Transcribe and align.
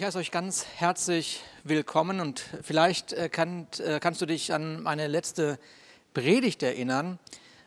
Ich 0.00 0.06
heiße 0.06 0.16
euch 0.16 0.30
ganz 0.30 0.64
herzlich 0.78 1.42
willkommen 1.62 2.20
und 2.20 2.42
vielleicht 2.62 3.12
äh, 3.12 3.28
kann, 3.28 3.66
äh, 3.84 4.00
kannst 4.00 4.22
du 4.22 4.24
dich 4.24 4.54
an 4.54 4.82
meine 4.82 5.08
letzte 5.08 5.58
Predigt 6.14 6.62
erinnern. 6.62 7.18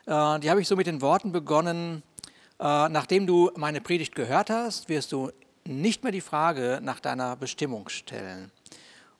Äh, 0.06 0.40
die 0.40 0.50
habe 0.50 0.60
ich 0.60 0.66
so 0.66 0.74
mit 0.74 0.88
den 0.88 1.00
Worten 1.00 1.30
begonnen, 1.30 2.02
nachdem 2.58 3.28
du 3.28 3.52
meine 3.54 3.80
Predigt 3.80 4.16
gehört 4.16 4.50
hast, 4.50 4.88
wirst 4.88 5.12
du 5.12 5.30
nicht 5.64 6.02
mehr 6.02 6.10
die 6.10 6.20
Frage 6.20 6.80
nach 6.82 6.98
deiner 6.98 7.36
Bestimmung 7.36 7.88
stellen. 7.88 8.50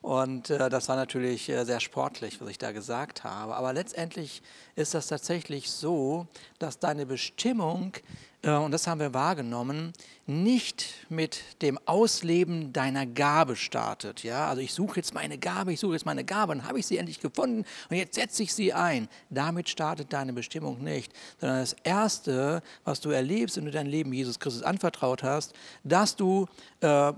Und 0.01 0.49
das 0.49 0.89
war 0.89 0.97
natürlich 0.97 1.45
sehr 1.45 1.79
sportlich, 1.79 2.41
was 2.41 2.49
ich 2.49 2.57
da 2.57 2.71
gesagt 2.71 3.23
habe. 3.23 3.55
Aber 3.55 3.71
letztendlich 3.71 4.41
ist 4.75 4.93
das 4.93 5.07
tatsächlich 5.07 5.69
so, 5.69 6.27
dass 6.59 6.79
deine 6.79 7.05
Bestimmung 7.05 7.93
und 8.45 8.71
das 8.71 8.85
haben 8.85 8.99
wir 8.99 9.11
wahrgenommen, 9.15 9.91
nicht 10.27 10.85
mit 11.09 11.61
dem 11.63 11.79
Ausleben 11.87 12.71
deiner 12.73 13.07
Gabe 13.07 13.55
startet. 13.55 14.21
Ja? 14.23 14.47
Also 14.47 14.61
ich 14.61 14.71
suche 14.71 14.97
jetzt 14.97 15.15
meine 15.15 15.39
Gabe, 15.39 15.73
ich 15.73 15.79
suche 15.79 15.93
jetzt 15.93 16.05
meine 16.05 16.23
Gabe, 16.23 16.55
dann 16.55 16.67
habe 16.67 16.77
ich 16.77 16.85
sie 16.85 16.99
endlich 16.99 17.19
gefunden 17.19 17.65
und 17.89 17.97
jetzt 17.97 18.13
setze 18.13 18.43
ich 18.43 18.53
sie 18.53 18.71
ein. 18.71 19.07
Damit 19.31 19.67
startet 19.67 20.13
deine 20.13 20.31
Bestimmung 20.31 20.83
nicht, 20.83 21.11
sondern 21.39 21.61
das 21.61 21.75
Erste, 21.83 22.61
was 22.83 23.01
du 23.01 23.09
erlebst, 23.09 23.57
wenn 23.57 23.65
du 23.65 23.71
dein 23.71 23.87
Leben 23.87 24.13
Jesus 24.13 24.39
Christus 24.39 24.61
anvertraut 24.61 25.23
hast, 25.23 25.53
dass 25.83 26.15
du 26.15 26.45
äh, 26.81 27.09
äh, 27.09 27.13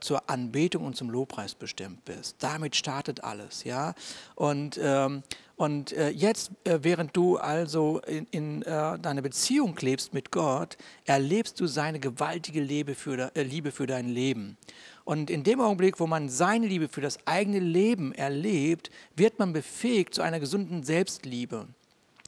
zur 0.00 0.30
Anbetung 0.30 0.86
und 0.86 0.96
zum 0.96 1.10
Lobpreis 1.10 1.54
bestimmt 1.54 2.02
bist. 2.06 2.36
Damit 2.38 2.76
startet 2.76 3.22
alles. 3.24 3.64
Ja? 3.64 3.94
Und 4.36 4.80
ähm, 4.82 5.22
und 5.62 5.92
äh, 5.92 6.08
jetzt, 6.08 6.50
äh, 6.64 6.80
während 6.82 7.16
du 7.16 7.36
also 7.36 8.00
in, 8.00 8.26
in 8.32 8.62
äh, 8.62 8.98
deiner 8.98 9.22
Beziehung 9.22 9.76
lebst 9.80 10.12
mit 10.12 10.32
Gott, 10.32 10.76
erlebst 11.04 11.60
du 11.60 11.68
seine 11.68 12.00
gewaltige 12.00 12.60
Liebe 12.60 12.96
für, 12.96 13.30
Liebe 13.36 13.70
für 13.70 13.86
dein 13.86 14.08
Leben. 14.08 14.56
Und 15.04 15.30
in 15.30 15.44
dem 15.44 15.60
Augenblick, 15.60 16.00
wo 16.00 16.08
man 16.08 16.28
seine 16.28 16.66
Liebe 16.66 16.88
für 16.88 17.00
das 17.00 17.24
eigene 17.28 17.60
Leben 17.60 18.12
erlebt, 18.12 18.90
wird 19.14 19.38
man 19.38 19.52
befähigt 19.52 20.14
zu 20.14 20.22
einer 20.22 20.40
gesunden 20.40 20.82
Selbstliebe. 20.82 21.68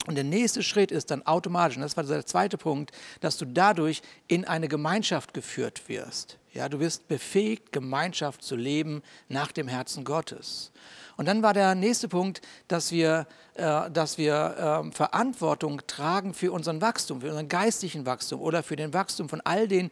Und 0.06 0.16
der 0.16 0.24
nächste 0.24 0.62
Schritt 0.62 0.90
ist 0.90 1.10
dann 1.10 1.26
automatisch, 1.26 1.76
und 1.76 1.82
das 1.82 1.96
war 1.96 2.04
der 2.04 2.26
zweite 2.26 2.58
Punkt, 2.58 2.92
dass 3.20 3.36
du 3.36 3.46
dadurch 3.46 4.02
in 4.28 4.44
eine 4.44 4.68
Gemeinschaft 4.68 5.32
geführt 5.32 5.88
wirst. 5.88 6.38
Ja, 6.52 6.68
du 6.68 6.78
wirst 6.78 7.08
befähigt, 7.08 7.72
Gemeinschaft 7.72 8.42
zu 8.42 8.54
leben 8.54 9.02
nach 9.28 9.50
dem 9.50 9.66
Herzen 9.66 10.04
Gottes. 10.04 10.70
Und 11.16 11.26
dann 11.26 11.42
war 11.42 11.54
der 11.54 11.74
nächste 11.74 12.08
Punkt, 12.08 12.40
dass 12.68 12.90
wir, 12.92 13.26
äh, 13.54 13.90
dass 13.90 14.18
wir 14.18 14.84
äh, 14.84 14.92
Verantwortung 14.92 15.80
tragen 15.86 16.34
für 16.34 16.52
unseren 16.52 16.80
Wachstum, 16.80 17.20
für 17.20 17.28
unseren 17.28 17.48
geistlichen 17.48 18.04
Wachstum 18.06 18.40
oder 18.40 18.62
für 18.62 18.76
den 18.76 18.92
Wachstum 18.92 19.28
von 19.28 19.40
all 19.42 19.68
den, 19.68 19.90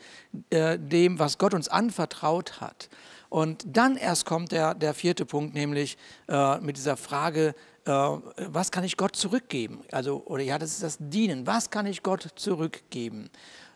äh, 0.50 0.78
dem, 0.78 1.18
was 1.18 1.38
Gott 1.38 1.54
uns 1.54 1.68
anvertraut 1.68 2.60
hat. 2.60 2.88
Und 3.28 3.64
dann 3.66 3.96
erst 3.96 4.26
kommt 4.26 4.52
der, 4.52 4.74
der 4.74 4.94
vierte 4.94 5.24
Punkt, 5.24 5.54
nämlich 5.54 5.96
äh, 6.28 6.58
mit 6.58 6.76
dieser 6.76 6.96
Frage, 6.96 7.54
was 7.84 8.70
kann 8.70 8.84
ich 8.84 8.96
Gott 8.96 9.16
zurückgeben? 9.16 9.80
Also, 9.90 10.22
oder 10.26 10.42
ja, 10.42 10.58
das 10.58 10.70
ist 10.70 10.82
das 10.82 10.96
Dienen. 11.00 11.46
Was 11.46 11.70
kann 11.70 11.86
ich 11.86 12.02
Gott 12.02 12.28
zurückgeben? 12.36 13.30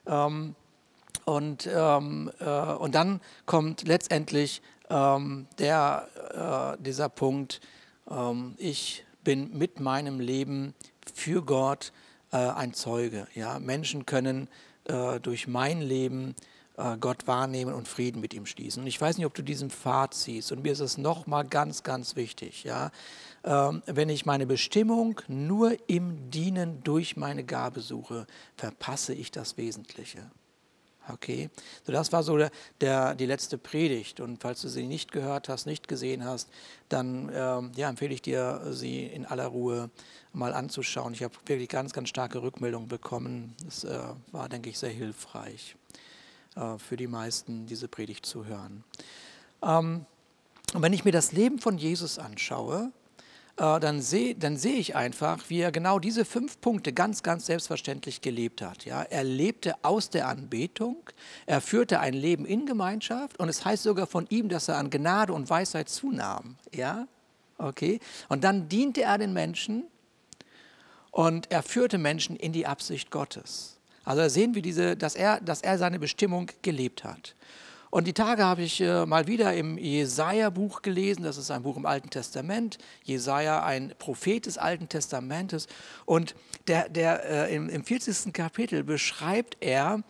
Ähm, 0.06 0.54
und, 1.24 1.68
ähm, 1.72 2.30
äh, 2.38 2.44
und 2.44 2.94
dann 2.94 3.20
kommt 3.46 3.86
letztendlich 3.86 4.62
ähm, 4.90 5.46
der, 5.58 6.76
äh, 6.78 6.82
dieser 6.82 7.08
Punkt, 7.08 7.60
ähm, 8.08 8.54
ich 8.58 9.04
bin 9.24 9.56
mit 9.58 9.80
meinem 9.80 10.20
Leben 10.20 10.74
für 11.12 11.42
Gott 11.42 11.92
äh, 12.30 12.36
ein 12.36 12.74
Zeuge. 12.74 13.26
Ja? 13.34 13.58
Menschen 13.58 14.06
können 14.06 14.48
äh, 14.84 15.18
durch 15.18 15.48
mein 15.48 15.80
Leben 15.80 16.36
äh, 16.76 16.96
Gott 16.98 17.26
wahrnehmen 17.26 17.74
und 17.74 17.88
Frieden 17.88 18.20
mit 18.20 18.34
ihm 18.34 18.46
schließen. 18.46 18.82
Und 18.82 18.86
ich 18.86 19.00
weiß 19.00 19.16
nicht, 19.16 19.26
ob 19.26 19.34
du 19.34 19.42
diesen 19.42 19.70
Pfad 19.70 20.14
siehst. 20.14 20.52
Und 20.52 20.62
mir 20.62 20.72
ist 20.72 20.80
es 20.80 20.98
nochmal 20.98 21.44
ganz, 21.44 21.82
ganz 21.82 22.14
wichtig. 22.14 22.62
Ja? 22.62 22.92
Ähm, 23.46 23.82
wenn 23.86 24.08
ich 24.08 24.26
meine 24.26 24.44
Bestimmung 24.44 25.20
nur 25.28 25.76
im 25.88 26.30
Dienen 26.30 26.82
durch 26.82 27.16
meine 27.16 27.44
Gabe 27.44 27.80
suche, 27.80 28.26
verpasse 28.56 29.14
ich 29.14 29.30
das 29.30 29.56
Wesentliche. 29.56 30.28
Okay, 31.08 31.50
so 31.84 31.92
das 31.92 32.10
war 32.10 32.24
so 32.24 32.36
der, 32.36 32.50
der, 32.80 33.14
die 33.14 33.26
letzte 33.26 33.56
Predigt. 33.56 34.18
Und 34.18 34.42
falls 34.42 34.62
du 34.62 34.68
sie 34.68 34.88
nicht 34.88 35.12
gehört 35.12 35.48
hast, 35.48 35.64
nicht 35.64 35.86
gesehen 35.86 36.24
hast, 36.24 36.48
dann 36.88 37.30
ähm, 37.32 37.70
ja, 37.76 37.88
empfehle 37.88 38.12
ich 38.12 38.22
dir, 38.22 38.62
sie 38.70 39.04
in 39.06 39.24
aller 39.24 39.46
Ruhe 39.46 39.90
mal 40.32 40.52
anzuschauen. 40.52 41.14
Ich 41.14 41.22
habe 41.22 41.34
wirklich 41.46 41.68
ganz, 41.68 41.92
ganz 41.92 42.08
starke 42.08 42.42
Rückmeldungen 42.42 42.88
bekommen. 42.88 43.54
Es 43.68 43.84
äh, 43.84 44.00
war, 44.32 44.48
denke 44.48 44.70
ich, 44.70 44.78
sehr 44.80 44.90
hilfreich 44.90 45.76
äh, 46.56 46.76
für 46.78 46.96
die 46.96 47.06
meisten, 47.06 47.66
diese 47.66 47.86
Predigt 47.86 48.26
zu 48.26 48.46
hören. 48.46 48.82
Ähm, 49.62 50.04
und 50.74 50.82
wenn 50.82 50.92
ich 50.92 51.04
mir 51.04 51.12
das 51.12 51.30
Leben 51.30 51.60
von 51.60 51.78
Jesus 51.78 52.18
anschaue, 52.18 52.90
äh, 53.56 53.80
dann 53.80 54.02
sehe 54.02 54.34
dann 54.34 54.56
seh 54.56 54.74
ich 54.74 54.96
einfach, 54.96 55.44
wie 55.48 55.60
er 55.60 55.72
genau 55.72 55.98
diese 55.98 56.24
fünf 56.24 56.60
Punkte 56.60 56.92
ganz, 56.92 57.22
ganz 57.22 57.46
selbstverständlich 57.46 58.20
gelebt 58.20 58.62
hat. 58.62 58.84
Ja? 58.84 59.02
Er 59.02 59.24
lebte 59.24 59.74
aus 59.82 60.10
der 60.10 60.28
Anbetung, 60.28 60.96
er 61.46 61.60
führte 61.60 62.00
ein 62.00 62.14
Leben 62.14 62.44
in 62.44 62.66
Gemeinschaft 62.66 63.38
und 63.38 63.48
es 63.48 63.64
heißt 63.64 63.82
sogar 63.82 64.06
von 64.06 64.26
ihm, 64.28 64.48
dass 64.48 64.68
er 64.68 64.76
an 64.76 64.90
Gnade 64.90 65.32
und 65.32 65.48
Weisheit 65.48 65.88
zunahm. 65.88 66.56
Ja? 66.74 67.08
Okay? 67.58 68.00
Und 68.28 68.44
dann 68.44 68.68
diente 68.68 69.02
er 69.02 69.18
den 69.18 69.32
Menschen 69.32 69.84
und 71.10 71.50
er 71.50 71.62
führte 71.62 71.96
Menschen 71.96 72.36
in 72.36 72.52
die 72.52 72.66
Absicht 72.66 73.10
Gottes. 73.10 73.78
Also 74.04 74.28
sehen 74.28 74.54
wir 74.54 74.62
diese, 74.62 74.96
dass 74.96 75.16
er, 75.16 75.40
dass 75.40 75.62
er 75.62 75.78
seine 75.78 75.98
Bestimmung 75.98 76.50
gelebt 76.62 77.04
hat. 77.04 77.34
Und 77.90 78.06
die 78.06 78.12
Tage 78.12 78.44
habe 78.44 78.62
ich 78.62 78.80
äh, 78.80 79.06
mal 79.06 79.26
wieder 79.26 79.54
im 79.54 79.78
Jesaja-Buch 79.78 80.82
gelesen. 80.82 81.22
Das 81.22 81.36
ist 81.36 81.50
ein 81.50 81.62
Buch 81.62 81.76
im 81.76 81.86
Alten 81.86 82.10
Testament. 82.10 82.78
Jesaja, 83.04 83.62
ein 83.62 83.94
Prophet 83.98 84.46
des 84.46 84.58
Alten 84.58 84.88
Testamentes. 84.88 85.66
Und 86.04 86.34
der, 86.66 86.88
der, 86.88 87.48
äh, 87.48 87.54
im, 87.54 87.68
im 87.68 87.84
40. 87.84 88.32
Kapitel 88.32 88.82
beschreibt 88.82 89.56
er 89.60 90.02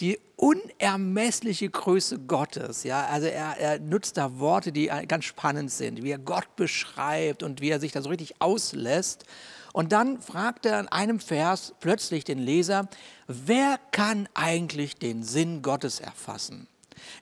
die 0.00 0.18
unermessliche 0.36 1.68
Größe 1.68 2.20
Gottes. 2.20 2.84
Ja? 2.84 3.06
Also 3.06 3.26
er, 3.26 3.58
er 3.58 3.78
nutzt 3.80 4.16
da 4.16 4.38
Worte, 4.38 4.72
die 4.72 4.86
ganz 5.08 5.24
spannend 5.24 5.70
sind, 5.70 6.02
wie 6.02 6.12
er 6.12 6.18
Gott 6.18 6.56
beschreibt 6.56 7.42
und 7.42 7.60
wie 7.60 7.70
er 7.70 7.80
sich 7.80 7.92
da 7.92 8.02
so 8.02 8.08
richtig 8.08 8.40
auslässt. 8.40 9.24
Und 9.72 9.92
dann 9.92 10.20
fragt 10.20 10.66
er 10.66 10.80
in 10.80 10.88
einem 10.88 11.20
Vers 11.20 11.74
plötzlich 11.80 12.24
den 12.24 12.38
Leser, 12.38 12.88
wer 13.26 13.78
kann 13.90 14.28
eigentlich 14.34 14.96
den 14.96 15.22
Sinn 15.22 15.62
Gottes 15.62 16.00
erfassen? 16.00 16.68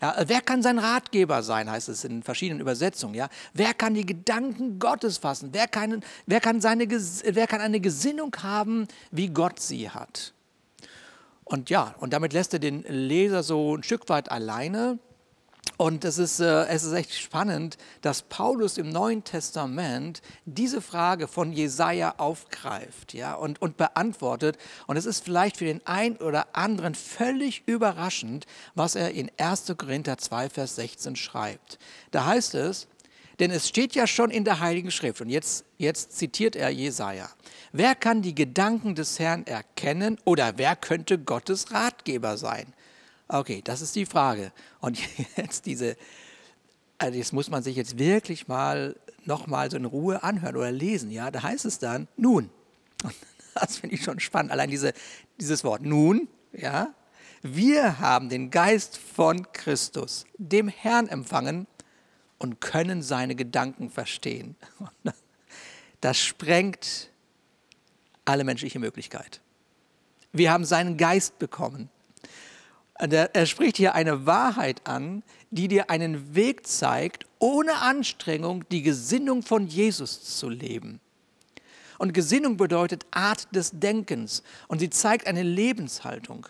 Ja, 0.01 0.17
wer 0.27 0.41
kann 0.41 0.63
sein 0.63 0.79
Ratgeber 0.79 1.43
sein, 1.43 1.71
heißt 1.71 1.89
es 1.89 2.05
in 2.05 2.23
verschiedenen 2.23 2.61
Übersetzungen. 2.61 3.15
Ja? 3.15 3.29
Wer 3.55 3.75
kann 3.75 3.95
die 3.95 4.07
Gedanken 4.07 4.79
Gottes 4.79 5.19
fassen? 5.19 5.51
Wer 5.53 5.69
kann, 5.69 6.03
wer, 6.27 6.41
kann 6.41 6.61
seine, 6.61 6.89
wer 6.89 7.47
kann 7.47 7.61
eine 7.61 7.81
Gesinnung 7.81 8.35
haben, 8.43 8.87
wie 9.11 9.29
Gott 9.29 9.61
sie 9.61 9.91
hat? 9.91 10.33
Und 11.45 11.71
ja, 11.71 11.95
und 12.01 12.13
damit 12.13 12.33
lässt 12.33 12.53
er 12.55 12.59
den 12.59 12.83
Leser 12.83 13.43
so 13.43 13.77
ein 13.77 13.83
Stück 13.85 14.09
weit 14.09 14.33
alleine. 14.33 14.99
Und 15.79 16.05
es 16.05 16.17
ist, 16.17 16.41
äh, 16.41 16.65
es 16.67 16.85
ist 16.85 16.93
echt 16.93 17.15
spannend, 17.15 17.77
dass 18.01 18.23
Paulus 18.23 18.79
im 18.79 18.89
Neuen 18.89 19.25
Testament 19.25 20.23
diese 20.47 20.81
Frage 20.81 21.29
von 21.29 21.53
Jesaja 21.53 22.15
aufgreift 22.17 23.13
ja, 23.13 23.35
und, 23.35 23.61
und 23.61 23.77
beantwortet. 23.77 24.57
Und 24.87 24.97
es 24.97 25.05
ist 25.05 25.23
vielleicht 25.23 25.59
für 25.59 25.67
den 25.67 25.87
einen 25.87 26.17
oder 26.17 26.57
anderen 26.57 26.95
völlig 26.95 27.63
überraschend, 27.67 28.47
was 28.75 28.95
er 28.95 29.11
in 29.11 29.31
1. 29.37 29.75
Korinther 29.77 30.17
2, 30.17 30.49
Vers 30.49 30.77
16 30.77 31.15
schreibt. 31.17 31.79
Da 32.11 32.25
heißt 32.25 32.55
es, 32.55 32.89
denn 33.39 33.51
es 33.51 33.69
steht 33.69 33.95
ja 33.95 34.07
schon 34.07 34.31
in 34.31 34.45
der 34.45 34.61
Heiligen 34.61 34.91
Schrift, 34.91 35.21
und 35.21 35.29
jetzt, 35.29 35.67
jetzt 35.77 36.17
zitiert 36.17 36.57
er 36.57 36.71
Jesaja: 36.71 37.29
Wer 37.73 37.95
kann 37.95 38.23
die 38.23 38.35
Gedanken 38.35 38.95
des 38.95 39.19
Herrn 39.19 39.47
erkennen 39.47 40.19
oder 40.25 40.55
wer 40.57 40.75
könnte 40.75 41.19
Gottes 41.19 41.71
Ratgeber 41.71 42.39
sein? 42.39 42.73
Okay, 43.29 43.61
das 43.63 43.81
ist 43.81 43.97
die 43.97 44.07
Frage. 44.07 44.53
Und 44.81 44.99
jetzt 45.37 45.67
diese, 45.67 45.97
also 46.99 47.19
das 47.19 47.33
muss 47.33 47.51
man 47.51 47.63
sich 47.63 47.77
jetzt 47.77 47.99
wirklich 47.99 48.49
mal 48.49 48.97
nochmal 49.25 49.71
so 49.71 49.77
in 49.77 49.85
Ruhe 49.85 50.23
anhören 50.23 50.57
oder 50.57 50.71
lesen. 50.71 51.11
Ja, 51.11 51.31
da 51.31 51.43
heißt 51.43 51.65
es 51.65 51.79
dann, 51.79 52.09
nun. 52.17 52.51
Und 53.03 53.15
das 53.55 53.79
finde 53.79 53.97
ich 53.97 54.05
schon 54.05 54.21
spannend. 54.21 54.53
Allein 54.53 54.71
diese, 54.71 54.93
dieses 55.41 55.65
Wort, 55.65 55.83
nun, 55.83 56.29
ja. 56.53 56.95
Wir 57.43 58.01
haben 58.01 58.29
den 58.29 58.51
Geist 58.51 58.99
von 58.99 59.53
Christus, 59.53 60.25
dem 60.37 60.69
Herrn 60.69 61.07
empfangen 61.09 61.67
und 62.39 62.61
können 62.61 63.03
seine 63.03 63.35
Gedanken 63.35 63.91
verstehen. 63.91 64.57
Das 66.03 66.19
sprengt 66.19 67.11
alle 68.27 68.45
menschliche 68.45 68.79
Möglichkeit. 68.79 69.41
Wir 70.31 70.53
haben 70.53 70.65
seinen 70.67 70.99
Geist 70.99 71.39
bekommen. 71.39 71.89
Er 72.99 73.47
spricht 73.47 73.77
hier 73.77 73.95
eine 73.95 74.27
Wahrheit 74.27 74.87
an, 74.87 75.23
die 75.51 75.69
dir 75.69 75.91
einen 75.91 76.35
Weg 76.35 76.67
zeigt, 76.67 77.27
ohne 77.39 77.77
Anstrengung 77.77 78.65
die 78.71 78.83
Gesinnung 78.83 79.43
von 79.43 79.67
Jesus 79.67 80.39
zu 80.39 80.49
leben. 80.49 81.01
Und 81.99 82.15
Gesinnung 82.15 82.57
bedeutet 82.57 83.07
Art 83.11 83.49
des 83.55 83.71
Denkens 83.73 84.43
und 84.69 84.79
sie 84.79 84.91
zeigt 84.91 85.27
eine 85.27 85.43
Lebenshaltung. 85.43 86.47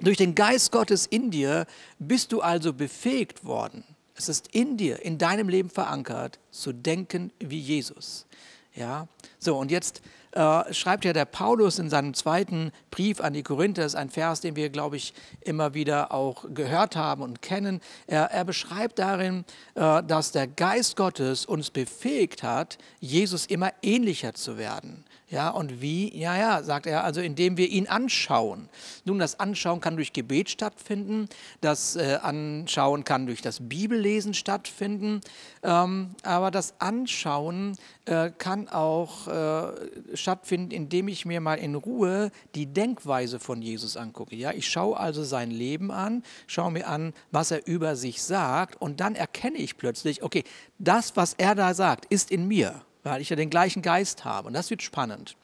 Durch 0.00 0.16
den 0.16 0.34
Geist 0.34 0.72
Gottes 0.72 1.06
in 1.06 1.30
dir 1.30 1.66
bist 1.98 2.32
du 2.32 2.40
also 2.40 2.72
befähigt 2.72 3.44
worden. 3.44 3.84
Es 4.14 4.28
ist 4.28 4.48
in 4.52 4.76
dir, 4.76 5.02
in 5.02 5.18
deinem 5.18 5.48
Leben 5.48 5.70
verankert, 5.70 6.38
zu 6.50 6.72
denken 6.72 7.32
wie 7.38 7.58
Jesus. 7.58 8.26
Ja, 8.74 9.08
so 9.38 9.58
und 9.58 9.70
jetzt 9.70 10.00
äh, 10.32 10.72
schreibt 10.72 11.04
ja 11.04 11.12
der 11.12 11.24
Paulus 11.24 11.78
in 11.78 11.90
seinem 11.90 12.14
zweiten 12.14 12.72
Brief 12.90 13.20
an 13.20 13.32
die 13.32 13.42
Korinther, 13.42 13.84
ist 13.84 13.96
ein 13.96 14.10
Vers, 14.10 14.40
den 14.40 14.56
wir, 14.56 14.70
glaube 14.70 14.96
ich, 14.96 15.12
immer 15.40 15.74
wieder 15.74 16.12
auch 16.12 16.44
gehört 16.54 16.96
haben 16.96 17.22
und 17.22 17.42
kennen. 17.42 17.80
Er, 18.06 18.30
er 18.30 18.44
beschreibt 18.44 18.98
darin, 18.98 19.44
äh, 19.74 20.02
dass 20.02 20.32
der 20.32 20.46
Geist 20.46 20.96
Gottes 20.96 21.46
uns 21.46 21.70
befähigt 21.70 22.42
hat, 22.42 22.78
Jesus 23.00 23.46
immer 23.46 23.72
ähnlicher 23.82 24.34
zu 24.34 24.56
werden. 24.56 25.04
Ja, 25.30 25.50
und 25.50 25.80
wie? 25.80 26.12
Ja, 26.18 26.36
ja, 26.36 26.62
sagt 26.64 26.86
er, 26.86 27.04
also 27.04 27.20
indem 27.20 27.56
wir 27.56 27.68
ihn 27.68 27.86
anschauen. 27.86 28.68
Nun, 29.04 29.20
das 29.20 29.38
Anschauen 29.38 29.80
kann 29.80 29.94
durch 29.94 30.12
Gebet 30.12 30.50
stattfinden, 30.50 31.28
das 31.60 31.94
äh, 31.94 32.18
Anschauen 32.20 33.04
kann 33.04 33.26
durch 33.26 33.40
das 33.40 33.60
Bibellesen 33.68 34.34
stattfinden, 34.34 35.20
ähm, 35.62 36.16
aber 36.24 36.50
das 36.50 36.74
Anschauen 36.80 37.76
äh, 38.06 38.32
kann 38.38 38.68
auch 38.68 39.28
äh, 39.28 40.16
stattfinden, 40.16 40.72
indem 40.72 41.06
ich 41.06 41.24
mir 41.24 41.40
mal 41.40 41.54
in 41.54 41.76
Ruhe 41.76 42.32
die 42.56 42.66
Denkweise 42.66 43.38
von 43.38 43.62
Jesus 43.62 43.96
angucke. 43.96 44.34
Ja, 44.34 44.50
ich 44.50 44.68
schaue 44.68 44.98
also 44.98 45.22
sein 45.22 45.52
Leben 45.52 45.92
an, 45.92 46.24
schaue 46.48 46.72
mir 46.72 46.88
an, 46.88 47.12
was 47.30 47.52
er 47.52 47.68
über 47.68 47.94
sich 47.94 48.20
sagt 48.20 48.82
und 48.82 48.98
dann 48.98 49.14
erkenne 49.14 49.58
ich 49.58 49.76
plötzlich, 49.76 50.24
okay, 50.24 50.42
das, 50.80 51.16
was 51.16 51.34
er 51.34 51.54
da 51.54 51.72
sagt, 51.72 52.06
ist 52.06 52.32
in 52.32 52.48
mir 52.48 52.82
weil 53.02 53.20
ich 53.20 53.30
ja 53.30 53.36
den 53.36 53.50
gleichen 53.50 53.82
Geist 53.82 54.24
habe. 54.24 54.48
Und 54.48 54.54
das 54.54 54.70
wird 54.70 54.82
spannend. 54.82 55.36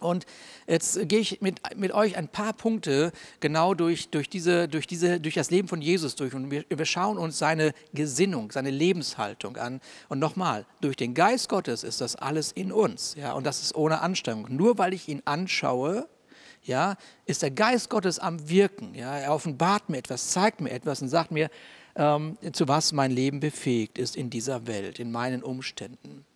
Und 0.00 0.26
jetzt 0.66 1.08
gehe 1.08 1.20
ich 1.20 1.40
mit, 1.40 1.60
mit 1.76 1.92
euch 1.92 2.16
ein 2.16 2.28
paar 2.28 2.52
Punkte 2.52 3.12
genau 3.40 3.72
durch, 3.74 4.10
durch, 4.10 4.28
diese, 4.28 4.68
durch, 4.68 4.86
diese, 4.86 5.20
durch 5.20 5.34
das 5.34 5.50
Leben 5.50 5.68
von 5.68 5.80
Jesus 5.80 6.16
durch 6.16 6.34
und 6.34 6.50
wir, 6.50 6.64
wir 6.68 6.84
schauen 6.84 7.16
uns 7.16 7.38
seine 7.38 7.72
Gesinnung, 7.94 8.52
seine 8.52 8.70
Lebenshaltung 8.70 9.56
an. 9.56 9.80
Und 10.08 10.18
nochmal, 10.18 10.66
durch 10.80 10.96
den 10.96 11.14
Geist 11.14 11.48
Gottes 11.48 11.82
ist 11.82 12.00
das 12.00 12.16
alles 12.16 12.52
in 12.52 12.72
uns. 12.72 13.14
Ja, 13.18 13.32
und 13.32 13.44
das 13.44 13.62
ist 13.62 13.74
ohne 13.74 14.00
Anstrengung. 14.00 14.46
Nur 14.54 14.76
weil 14.76 14.92
ich 14.92 15.08
ihn 15.08 15.22
anschaue, 15.24 16.08
ja, 16.62 16.96
ist 17.24 17.42
der 17.42 17.52
Geist 17.52 17.88
Gottes 17.88 18.18
am 18.18 18.48
Wirken. 18.50 18.94
Ja, 18.94 19.16
er 19.16 19.32
offenbart 19.32 19.88
mir 19.88 19.98
etwas, 19.98 20.30
zeigt 20.30 20.60
mir 20.60 20.70
etwas 20.70 21.00
und 21.00 21.08
sagt 21.08 21.30
mir, 21.30 21.48
ähm, 21.94 22.36
zu 22.52 22.68
was 22.68 22.92
mein 22.92 23.10
Leben 23.10 23.40
befähigt 23.40 23.98
ist 23.98 24.16
in 24.16 24.28
dieser 24.28 24.66
Welt, 24.66 24.98
in 24.98 25.10
meinen 25.10 25.42
Umständen. 25.42 26.26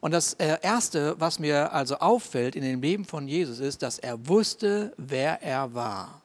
Und 0.00 0.12
das 0.12 0.34
äh, 0.34 0.58
Erste, 0.62 1.16
was 1.18 1.38
mir 1.38 1.72
also 1.72 1.96
auffällt 1.98 2.56
in 2.56 2.62
dem 2.62 2.80
Leben 2.80 3.04
von 3.04 3.26
Jesus, 3.26 3.58
ist, 3.58 3.82
dass 3.82 3.98
er 3.98 4.28
wusste, 4.28 4.92
wer 4.96 5.42
er 5.42 5.74
war. 5.74 6.22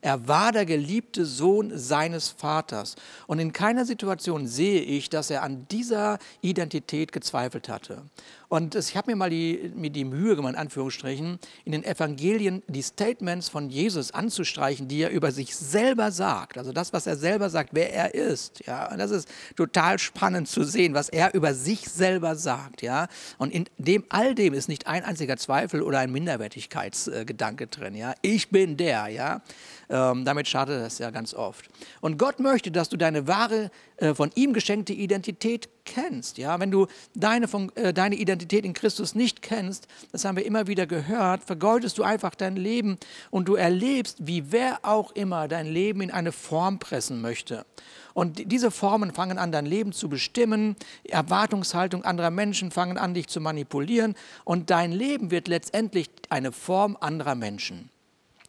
Er 0.00 0.28
war 0.28 0.52
der 0.52 0.66
geliebte 0.66 1.24
Sohn 1.24 1.76
seines 1.76 2.28
Vaters. 2.28 2.96
Und 3.26 3.38
in 3.38 3.52
keiner 3.52 3.84
Situation 3.84 4.46
sehe 4.46 4.80
ich, 4.80 5.10
dass 5.10 5.30
er 5.30 5.42
an 5.42 5.66
dieser 5.70 6.18
Identität 6.42 7.12
gezweifelt 7.12 7.68
hatte. 7.68 8.02
Und 8.48 8.74
ich 8.74 8.96
habe 8.96 9.10
mir 9.10 9.16
mal 9.16 9.30
die, 9.30 9.72
mir 9.74 9.90
die 9.90 10.04
Mühe 10.04 10.36
gemacht, 10.36 10.54
in 10.54 10.58
Anführungsstrichen, 10.58 11.38
in 11.64 11.72
den 11.72 11.84
Evangelien 11.84 12.62
die 12.68 12.82
Statements 12.82 13.48
von 13.48 13.70
Jesus 13.70 14.12
anzustreichen, 14.12 14.88
die 14.88 15.02
er 15.02 15.10
über 15.10 15.32
sich 15.32 15.56
selber 15.56 16.12
sagt. 16.12 16.58
Also 16.58 16.72
das, 16.72 16.92
was 16.92 17.06
er 17.06 17.16
selber 17.16 17.50
sagt, 17.50 17.70
wer 17.72 17.92
er 17.92 18.14
ist. 18.14 18.64
Ja, 18.66 18.90
und 18.90 18.98
das 18.98 19.10
ist 19.10 19.28
total 19.56 19.98
spannend 19.98 20.48
zu 20.48 20.62
sehen, 20.62 20.94
was 20.94 21.08
er 21.08 21.34
über 21.34 21.54
sich 21.54 21.88
selber 21.88 22.36
sagt. 22.36 22.82
Ja, 22.82 23.08
und 23.38 23.52
in 23.52 23.66
dem 23.78 24.04
all 24.10 24.34
dem 24.34 24.54
ist 24.54 24.68
nicht 24.68 24.86
ein 24.86 25.04
einziger 25.04 25.36
Zweifel 25.36 25.82
oder 25.82 25.98
ein 25.98 26.12
Minderwertigkeitsgedanke 26.12 27.66
drin. 27.66 27.94
Ja, 27.94 28.14
ich 28.22 28.50
bin 28.50 28.76
der. 28.76 29.08
Ja, 29.08 29.42
ähm, 29.88 30.24
damit 30.24 30.48
schadet 30.48 30.82
das 30.82 30.98
ja 30.98 31.10
ganz 31.10 31.34
oft. 31.34 31.68
Und 32.00 32.18
Gott 32.18 32.38
möchte, 32.38 32.70
dass 32.70 32.88
du 32.88 32.96
deine 32.96 33.26
wahre, 33.26 33.70
äh, 33.96 34.14
von 34.14 34.30
ihm 34.34 34.52
geschenkte 34.52 34.92
Identität 34.92 35.68
kennst. 35.86 36.36
Ja? 36.36 36.60
Wenn 36.60 36.70
du 36.70 36.86
deine, 37.14 37.48
von, 37.48 37.74
äh, 37.76 37.94
deine 37.94 38.16
Identität 38.16 38.66
in 38.66 38.74
Christus 38.74 39.14
nicht 39.14 39.40
kennst, 39.40 39.88
das 40.12 40.24
haben 40.24 40.36
wir 40.36 40.44
immer 40.44 40.66
wieder 40.66 40.86
gehört, 40.86 41.42
vergeudest 41.44 41.96
du 41.96 42.02
einfach 42.02 42.34
dein 42.34 42.56
Leben 42.56 42.98
und 43.30 43.48
du 43.48 43.54
erlebst, 43.54 44.18
wie 44.26 44.52
wer 44.52 44.80
auch 44.82 45.12
immer 45.12 45.48
dein 45.48 45.66
Leben 45.66 46.02
in 46.02 46.10
eine 46.10 46.32
Form 46.32 46.78
pressen 46.78 47.22
möchte. 47.22 47.64
Und 48.12 48.50
diese 48.50 48.70
Formen 48.70 49.12
fangen 49.12 49.36
an, 49.36 49.52
dein 49.52 49.66
Leben 49.66 49.92
zu 49.92 50.08
bestimmen. 50.08 50.76
Erwartungshaltung 51.04 52.02
anderer 52.04 52.30
Menschen 52.30 52.70
fangen 52.70 52.96
an, 52.96 53.12
dich 53.12 53.28
zu 53.28 53.40
manipulieren. 53.40 54.14
Und 54.44 54.70
dein 54.70 54.90
Leben 54.90 55.30
wird 55.30 55.48
letztendlich 55.48 56.08
eine 56.30 56.50
Form 56.50 56.96
anderer 56.98 57.34
Menschen. 57.34 57.90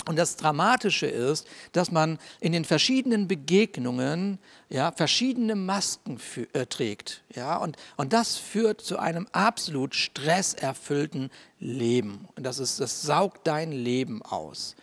Und 0.07 0.15
das 0.15 0.37
Dramatische 0.37 1.05
ist, 1.05 1.45
dass 1.73 1.91
man 1.91 2.17
in 2.39 2.53
den 2.53 2.63
verschiedenen 2.63 3.27
Begegnungen 3.27 4.39
ja, 4.69 4.91
verschiedene 4.93 5.55
Masken 5.55 6.17
für, 6.17 6.47
äh, 6.53 6.65
trägt. 6.65 7.23
Ja, 7.35 7.57
und, 7.57 7.75
und 7.97 8.13
das 8.13 8.37
führt 8.37 8.81
zu 8.81 8.97
einem 8.97 9.27
absolut 9.33 9.95
stresserfüllten 9.95 11.29
Leben. 11.59 12.27
Und 12.35 12.43
das, 12.45 12.59
ist, 12.59 12.79
das 12.79 13.01
saugt 13.01 13.45
dein 13.47 13.71
Leben 13.73 14.21
aus. 14.21 14.75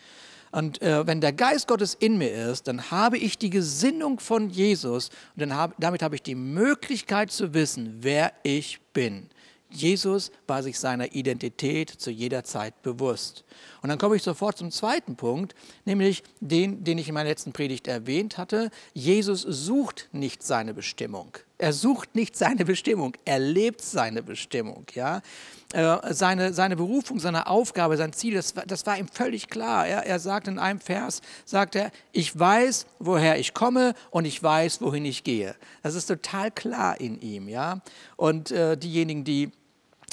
Und 0.52 0.82
äh, 0.82 1.06
wenn 1.06 1.20
der 1.20 1.32
Geist 1.32 1.66
Gottes 1.66 1.94
in 1.94 2.16
mir 2.18 2.30
ist, 2.50 2.68
dann 2.68 2.90
habe 2.90 3.18
ich 3.18 3.38
die 3.38 3.50
Gesinnung 3.50 4.20
von 4.20 4.50
Jesus 4.50 5.08
und 5.34 5.40
dann 5.40 5.56
hab, 5.56 5.74
damit 5.80 6.02
habe 6.02 6.14
ich 6.14 6.22
die 6.22 6.36
Möglichkeit 6.36 7.32
zu 7.32 7.54
wissen, 7.54 7.96
wer 8.02 8.32
ich 8.44 8.80
bin. 8.92 9.30
Jesus 9.74 10.30
war 10.46 10.62
sich 10.62 10.78
seiner 10.78 11.14
Identität 11.14 11.90
zu 11.90 12.10
jeder 12.10 12.44
Zeit 12.44 12.82
bewusst. 12.82 13.44
Und 13.82 13.88
dann 13.88 13.98
komme 13.98 14.16
ich 14.16 14.22
sofort 14.22 14.56
zum 14.56 14.70
zweiten 14.70 15.16
Punkt, 15.16 15.54
nämlich 15.84 16.22
den, 16.40 16.84
den 16.84 16.98
ich 16.98 17.08
in 17.08 17.14
meiner 17.14 17.28
letzten 17.28 17.52
Predigt 17.52 17.86
erwähnt 17.86 18.38
hatte. 18.38 18.70
Jesus 18.92 19.42
sucht 19.42 20.08
nicht 20.12 20.42
seine 20.42 20.74
Bestimmung. 20.74 21.36
Er 21.58 21.72
sucht 21.72 22.14
nicht 22.14 22.36
seine 22.36 22.64
Bestimmung, 22.64 23.16
er 23.24 23.38
lebt 23.38 23.80
seine 23.80 24.22
Bestimmung. 24.22 24.86
Ja? 24.94 25.22
Äh, 25.72 26.14
seine, 26.14 26.52
seine 26.52 26.76
Berufung, 26.76 27.18
seine 27.20 27.46
Aufgabe, 27.46 27.96
sein 27.96 28.12
Ziel, 28.12 28.34
das, 28.34 28.54
das 28.66 28.86
war 28.86 28.98
ihm 28.98 29.08
völlig 29.08 29.48
klar. 29.48 29.86
Er, 29.86 30.06
er 30.06 30.18
sagt 30.18 30.48
in 30.48 30.58
einem 30.58 30.80
Vers, 30.80 31.20
sagt 31.44 31.74
er, 31.76 31.90
ich 32.12 32.38
weiß, 32.38 32.86
woher 32.98 33.38
ich 33.38 33.54
komme 33.54 33.94
und 34.10 34.24
ich 34.24 34.42
weiß, 34.42 34.80
wohin 34.82 35.04
ich 35.04 35.24
gehe. 35.24 35.54
Das 35.82 35.94
ist 35.94 36.06
total 36.06 36.50
klar 36.50 37.00
in 37.00 37.20
ihm. 37.20 37.48
Ja? 37.48 37.80
Und 38.16 38.50
äh, 38.50 38.76
diejenigen, 38.76 39.24
die 39.24 39.50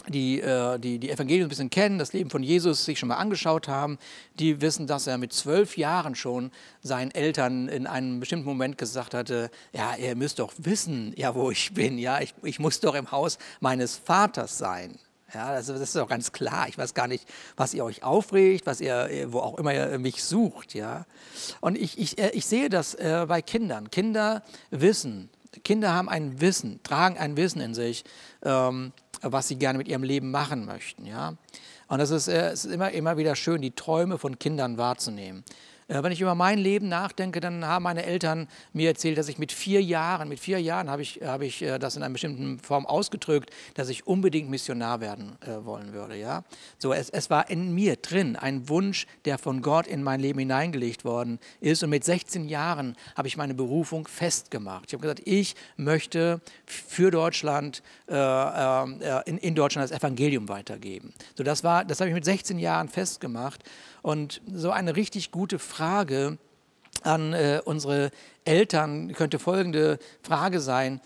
die, 0.09 0.41
äh, 0.41 0.79
die 0.79 0.99
die 0.99 1.09
Evangelien 1.09 1.45
ein 1.45 1.49
bisschen 1.49 1.69
kennen, 1.69 1.97
das 1.99 2.13
Leben 2.13 2.29
von 2.29 2.43
Jesus 2.43 2.85
sich 2.85 2.99
schon 2.99 3.09
mal 3.09 3.15
angeschaut 3.15 3.67
haben, 3.67 3.97
die 4.39 4.61
wissen, 4.61 4.87
dass 4.87 5.07
er 5.07 5.17
mit 5.17 5.33
zwölf 5.33 5.77
Jahren 5.77 6.15
schon 6.15 6.51
seinen 6.81 7.11
Eltern 7.11 7.67
in 7.67 7.87
einem 7.87 8.19
bestimmten 8.19 8.45
Moment 8.45 8.77
gesagt 8.77 9.13
hatte, 9.13 9.49
ja, 9.73 9.95
ihr 9.95 10.15
müsst 10.15 10.39
doch 10.39 10.53
wissen, 10.57 11.13
ja, 11.15 11.35
wo 11.35 11.51
ich 11.51 11.73
bin, 11.73 11.97
ja, 11.97 12.19
ich, 12.21 12.33
ich 12.43 12.59
muss 12.59 12.79
doch 12.79 12.95
im 12.95 13.11
Haus 13.11 13.37
meines 13.59 13.95
Vaters 13.95 14.57
sein. 14.57 14.97
Ja, 15.33 15.53
das, 15.53 15.67
das 15.67 15.79
ist 15.79 15.95
doch 15.95 16.09
ganz 16.09 16.33
klar. 16.33 16.67
Ich 16.67 16.77
weiß 16.77 16.93
gar 16.93 17.07
nicht, 17.07 17.25
was 17.55 17.73
ihr 17.73 17.85
euch 17.85 18.03
aufregt, 18.03 18.65
was 18.65 18.81
ihr, 18.81 19.27
wo 19.29 19.39
auch 19.39 19.57
immer 19.57 19.73
ihr 19.73 19.97
mich 19.97 20.23
sucht, 20.23 20.73
ja. 20.73 21.05
Und 21.61 21.77
ich, 21.77 21.97
ich, 21.97 22.17
äh, 22.17 22.31
ich 22.31 22.45
sehe 22.45 22.69
das 22.69 22.95
äh, 22.95 23.25
bei 23.27 23.41
Kindern. 23.41 23.89
Kinder 23.91 24.43
wissen, 24.71 25.29
Kinder 25.63 25.93
haben 25.93 26.09
ein 26.09 26.39
Wissen, 26.39 26.81
tragen 26.83 27.17
ein 27.17 27.37
Wissen 27.37 27.61
in 27.61 27.73
sich. 27.73 28.03
Ähm, 28.43 28.93
was 29.21 29.47
sie 29.47 29.57
gerne 29.57 29.77
mit 29.77 29.87
ihrem 29.87 30.03
Leben 30.03 30.31
machen 30.31 30.65
möchten. 30.65 31.05
Ja? 31.05 31.35
Und 31.87 31.99
das 31.99 32.09
ist, 32.09 32.27
äh, 32.27 32.49
es 32.49 32.65
ist 32.65 32.73
immer, 32.73 32.91
immer 32.91 33.17
wieder 33.17 33.35
schön, 33.35 33.61
die 33.61 33.71
Träume 33.71 34.17
von 34.17 34.39
Kindern 34.39 34.77
wahrzunehmen. 34.77 35.43
Äh, 35.91 36.03
wenn 36.03 36.11
ich 36.11 36.21
über 36.21 36.35
mein 36.35 36.57
Leben 36.57 36.87
nachdenke, 36.87 37.41
dann 37.41 37.65
haben 37.65 37.83
meine 37.83 38.05
Eltern 38.05 38.47
mir 38.71 38.89
erzählt, 38.89 39.17
dass 39.17 39.27
ich 39.27 39.37
mit 39.37 39.51
vier 39.51 39.81
Jahren, 39.83 40.29
mit 40.29 40.39
vier 40.39 40.61
Jahren 40.61 40.89
habe 40.89 41.01
ich, 41.01 41.21
habe 41.23 41.45
ich 41.45 41.61
äh, 41.61 41.79
das 41.79 41.97
in 41.97 42.03
einer 42.03 42.13
bestimmten 42.13 42.59
Form 42.59 42.85
ausgedrückt, 42.85 43.49
dass 43.73 43.89
ich 43.89 44.07
unbedingt 44.07 44.49
Missionar 44.49 45.01
werden 45.01 45.37
äh, 45.41 45.65
wollen 45.65 45.91
würde. 45.91 46.15
Ja? 46.15 46.43
So, 46.77 46.93
es, 46.93 47.09
es 47.09 47.29
war 47.29 47.49
in 47.49 47.75
mir 47.75 47.97
drin 47.97 48.37
ein 48.37 48.69
Wunsch, 48.69 49.05
der 49.25 49.37
von 49.37 49.61
Gott 49.61 49.85
in 49.85 50.01
mein 50.01 50.21
Leben 50.21 50.39
hineingelegt 50.39 51.03
worden 51.03 51.39
ist. 51.59 51.83
Und 51.83 51.89
mit 51.89 52.05
16 52.05 52.47
Jahren 52.47 52.95
habe 53.17 53.27
ich 53.27 53.35
meine 53.35 53.53
Berufung 53.53 54.07
festgemacht. 54.07 54.85
Ich 54.87 54.93
habe 54.93 55.01
gesagt, 55.01 55.21
ich 55.25 55.55
möchte 55.75 56.39
für 56.65 57.11
Deutschland, 57.11 57.83
äh, 58.07 58.15
äh, 58.15 59.21
in, 59.25 59.37
in 59.37 59.55
Deutschland 59.55 59.89
das 59.89 59.97
Evangelium 59.97 60.47
weitergeben. 60.47 61.13
So, 61.35 61.43
das 61.43 61.65
war, 61.65 61.83
das 61.83 61.99
habe 61.99 62.09
ich 62.09 62.13
mit 62.13 62.23
16 62.23 62.59
Jahren 62.59 62.87
festgemacht. 62.87 63.61
Und 64.03 64.41
so 64.51 64.71
eine 64.71 64.95
richtig 64.95 65.29
gute 65.29 65.59
Frage 65.59 65.80
an 67.03 67.33
äh, 67.33 67.61
unsere 67.65 68.11
Eltern 68.45 69.13
könnte 69.13 69.39
folgende 69.39 69.97
Frage 70.21 70.59
sein. 70.59 71.01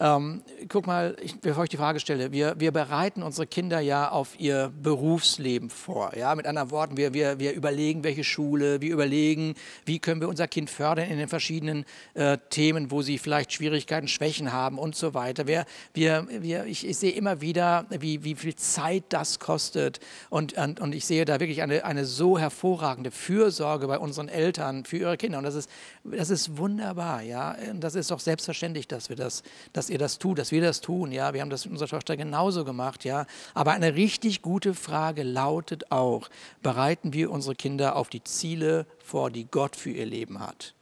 Ähm, 0.00 0.42
guck 0.68 0.86
mal, 0.86 1.14
ich, 1.22 1.38
bevor 1.40 1.64
ich 1.64 1.70
die 1.70 1.76
Frage 1.76 2.00
stelle, 2.00 2.32
wir, 2.32 2.54
wir 2.58 2.72
bereiten 2.72 3.22
unsere 3.22 3.46
Kinder 3.46 3.80
ja 3.80 4.10
auf 4.10 4.40
ihr 4.40 4.72
Berufsleben 4.82 5.68
vor. 5.68 6.16
Ja? 6.16 6.34
Mit 6.34 6.46
anderen 6.46 6.70
Worten, 6.70 6.96
wir, 6.96 7.12
wir, 7.12 7.38
wir 7.38 7.52
überlegen, 7.52 8.02
welche 8.02 8.24
Schule, 8.24 8.80
wir 8.80 8.92
überlegen, 8.94 9.54
wie 9.84 9.98
können 9.98 10.22
wir 10.22 10.28
unser 10.30 10.48
Kind 10.48 10.70
fördern 10.70 11.10
in 11.10 11.18
den 11.18 11.28
verschiedenen 11.28 11.84
äh, 12.14 12.38
Themen, 12.48 12.90
wo 12.90 13.02
sie 13.02 13.18
vielleicht 13.18 13.52
Schwierigkeiten, 13.52 14.08
Schwächen 14.08 14.54
haben 14.54 14.78
und 14.78 14.96
so 14.96 15.12
weiter. 15.12 15.46
Wir, 15.46 15.66
wir, 15.92 16.26
wir, 16.30 16.64
ich, 16.64 16.86
ich 16.86 16.96
sehe 16.96 17.12
immer 17.12 17.42
wieder, 17.42 17.84
wie, 17.90 18.24
wie 18.24 18.36
viel 18.36 18.54
Zeit 18.54 19.04
das 19.10 19.38
kostet 19.38 20.00
und, 20.30 20.54
und, 20.54 20.80
und 20.80 20.94
ich 20.94 21.04
sehe 21.04 21.26
da 21.26 21.40
wirklich 21.40 21.60
eine, 21.60 21.84
eine 21.84 22.06
so 22.06 22.38
hervorragende 22.38 23.10
Fürsorge 23.10 23.86
bei 23.86 23.98
unseren 23.98 24.28
Eltern 24.28 24.86
für 24.86 24.96
ihre 24.96 25.18
Kinder 25.18 25.36
und 25.36 25.44
das 25.44 25.56
ist, 25.56 25.68
das 26.04 26.30
ist 26.30 26.56
wunderbar. 26.56 27.20
Ja? 27.20 27.54
Und 27.70 27.80
das 27.80 27.94
ist 27.94 28.10
doch 28.10 28.20
selbstverständlich, 28.20 28.88
dass 28.88 29.10
wir 29.10 29.16
das, 29.16 29.42
dass 29.74 29.89
ihr 29.90 29.98
das 29.98 30.18
tut, 30.18 30.38
dass 30.38 30.52
wir 30.52 30.60
das 30.60 30.80
tun. 30.80 31.12
Ja, 31.12 31.34
wir 31.34 31.40
haben 31.40 31.50
das 31.50 31.64
mit 31.64 31.72
unserer 31.72 31.88
Tochter 31.88 32.16
genauso 32.16 32.64
gemacht. 32.64 33.04
Ja, 33.04 33.26
aber 33.54 33.72
eine 33.72 33.94
richtig 33.94 34.42
gute 34.42 34.74
Frage 34.74 35.22
lautet 35.22 35.90
auch: 35.92 36.28
Bereiten 36.62 37.12
wir 37.12 37.30
unsere 37.30 37.54
Kinder 37.54 37.96
auf 37.96 38.08
die 38.08 38.24
Ziele 38.24 38.86
vor, 39.04 39.30
die 39.30 39.46
Gott 39.46 39.76
für 39.76 39.90
ihr 39.90 40.06
Leben 40.06 40.40
hat? 40.40 40.74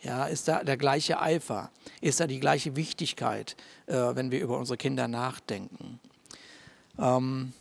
Ja, 0.00 0.26
ist 0.26 0.48
da 0.48 0.64
der 0.64 0.76
gleiche 0.76 1.20
Eifer? 1.20 1.70
Ist 2.00 2.18
da 2.20 2.26
die 2.26 2.40
gleiche 2.40 2.74
Wichtigkeit, 2.74 3.56
äh, 3.86 3.94
wenn 3.94 4.30
wir 4.30 4.40
über 4.40 4.58
unsere 4.58 4.76
Kinder 4.76 5.06
nachdenken? 5.06 6.00
Ähm, 6.98 7.52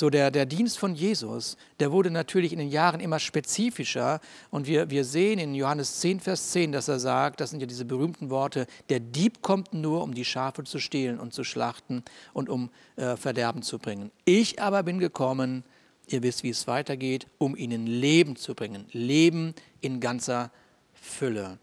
so 0.00 0.10
der, 0.10 0.30
der 0.30 0.46
Dienst 0.46 0.78
von 0.78 0.94
Jesus, 0.94 1.56
der 1.78 1.92
wurde 1.92 2.10
natürlich 2.10 2.52
in 2.52 2.58
den 2.58 2.70
Jahren 2.70 3.00
immer 3.00 3.20
spezifischer. 3.20 4.20
Und 4.50 4.66
wir, 4.66 4.90
wir 4.90 5.04
sehen 5.04 5.38
in 5.38 5.54
Johannes 5.54 6.00
10, 6.00 6.20
Vers 6.20 6.50
10, 6.50 6.72
dass 6.72 6.88
er 6.88 6.98
sagt, 6.98 7.40
das 7.40 7.50
sind 7.50 7.60
ja 7.60 7.66
diese 7.66 7.84
berühmten 7.84 8.30
Worte, 8.30 8.66
der 8.88 8.98
Dieb 8.98 9.42
kommt 9.42 9.72
nur, 9.72 10.02
um 10.02 10.14
die 10.14 10.24
Schafe 10.24 10.64
zu 10.64 10.80
stehlen 10.80 11.20
und 11.20 11.32
zu 11.32 11.44
schlachten 11.44 12.02
und 12.32 12.48
um 12.48 12.70
äh, 12.96 13.16
Verderben 13.16 13.62
zu 13.62 13.78
bringen. 13.78 14.10
Ich 14.24 14.60
aber 14.60 14.82
bin 14.82 14.98
gekommen, 14.98 15.62
ihr 16.08 16.22
wisst, 16.22 16.42
wie 16.42 16.50
es 16.50 16.66
weitergeht, 16.66 17.26
um 17.38 17.56
ihnen 17.56 17.86
Leben 17.86 18.34
zu 18.36 18.54
bringen. 18.54 18.86
Leben 18.90 19.54
in 19.80 20.00
ganzer 20.00 20.50
Fülle. 20.94 21.58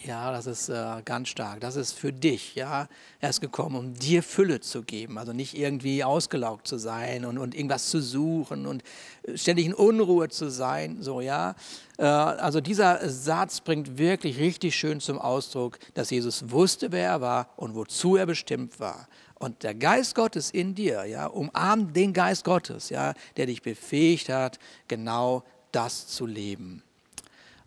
Ja, 0.00 0.32
das 0.32 0.46
ist 0.46 0.68
äh, 0.68 1.02
ganz 1.04 1.28
stark. 1.28 1.60
Das 1.60 1.76
ist 1.76 1.92
für 1.92 2.12
dich. 2.12 2.54
Ja, 2.54 2.88
er 3.20 3.30
ist 3.30 3.40
gekommen, 3.40 3.76
um 3.76 3.94
dir 3.94 4.22
Fülle 4.22 4.60
zu 4.60 4.82
geben. 4.82 5.18
Also 5.18 5.32
nicht 5.32 5.56
irgendwie 5.56 6.02
ausgelaugt 6.02 6.66
zu 6.66 6.78
sein 6.78 7.24
und, 7.24 7.38
und 7.38 7.54
irgendwas 7.54 7.88
zu 7.88 8.00
suchen 8.00 8.66
und 8.66 8.82
äh, 9.22 9.36
ständig 9.36 9.66
in 9.66 9.74
Unruhe 9.74 10.28
zu 10.28 10.50
sein. 10.50 10.98
So 11.00 11.20
ja. 11.20 11.54
Äh, 11.98 12.04
also 12.04 12.60
dieser 12.60 13.08
Satz 13.08 13.60
bringt 13.60 13.98
wirklich 13.98 14.38
richtig 14.38 14.74
schön 14.74 15.00
zum 15.00 15.18
Ausdruck, 15.18 15.78
dass 15.94 16.10
Jesus 16.10 16.50
wusste, 16.50 16.90
wer 16.90 17.08
er 17.08 17.20
war 17.20 17.48
und 17.56 17.74
wozu 17.74 18.16
er 18.16 18.26
bestimmt 18.26 18.80
war. 18.80 19.06
Und 19.38 19.62
der 19.62 19.74
Geist 19.74 20.14
Gottes 20.14 20.50
in 20.50 20.74
dir, 20.74 21.04
ja, 21.04 21.26
umarmt 21.26 21.94
den 21.96 22.12
Geist 22.12 22.44
Gottes, 22.44 22.90
ja, 22.90 23.14
der 23.36 23.46
dich 23.46 23.62
befähigt 23.62 24.28
hat, 24.28 24.58
genau 24.88 25.42
das 25.72 26.06
zu 26.06 26.26
leben. 26.26 26.82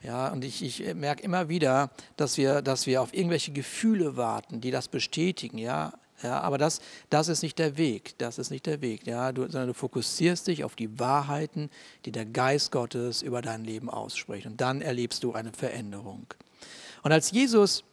Ja, 0.05 0.27
und 0.27 0.45
ich, 0.45 0.63
ich 0.63 0.93
merke 0.93 1.23
immer 1.23 1.49
wieder, 1.49 1.89
dass 2.15 2.37
wir, 2.37 2.61
dass 2.61 2.85
wir 2.85 3.01
auf 3.01 3.13
irgendwelche 3.13 3.51
Gefühle 3.51 4.15
warten, 4.15 4.61
die 4.61 4.69
das 4.69 4.87
bestätigen. 4.87 5.57
Ja, 5.57 5.93
ja, 6.21 6.39
aber 6.41 6.57
das, 6.57 6.79
das 7.09 7.27
ist 7.27 7.41
nicht 7.41 7.57
der 7.57 7.77
Weg. 7.77 8.15
Das 8.19 8.37
ist 8.37 8.51
nicht 8.51 8.67
der 8.67 8.81
Weg. 8.81 9.07
Ja, 9.07 9.31
du, 9.31 9.43
sondern 9.43 9.67
du 9.67 9.73
fokussierst 9.73 10.47
dich 10.47 10.63
auf 10.63 10.75
die 10.75 10.99
Wahrheiten, 10.99 11.69
die 12.05 12.11
der 12.11 12.25
Geist 12.25 12.71
Gottes 12.71 13.23
über 13.23 13.41
dein 13.41 13.63
Leben 13.63 13.89
ausspricht. 13.89 14.45
Und 14.45 14.61
dann 14.61 14.81
erlebst 14.81 15.23
du 15.23 15.33
eine 15.33 15.51
Veränderung. 15.51 16.27
Und 17.01 17.11
als 17.11 17.31
Jesus 17.31 17.83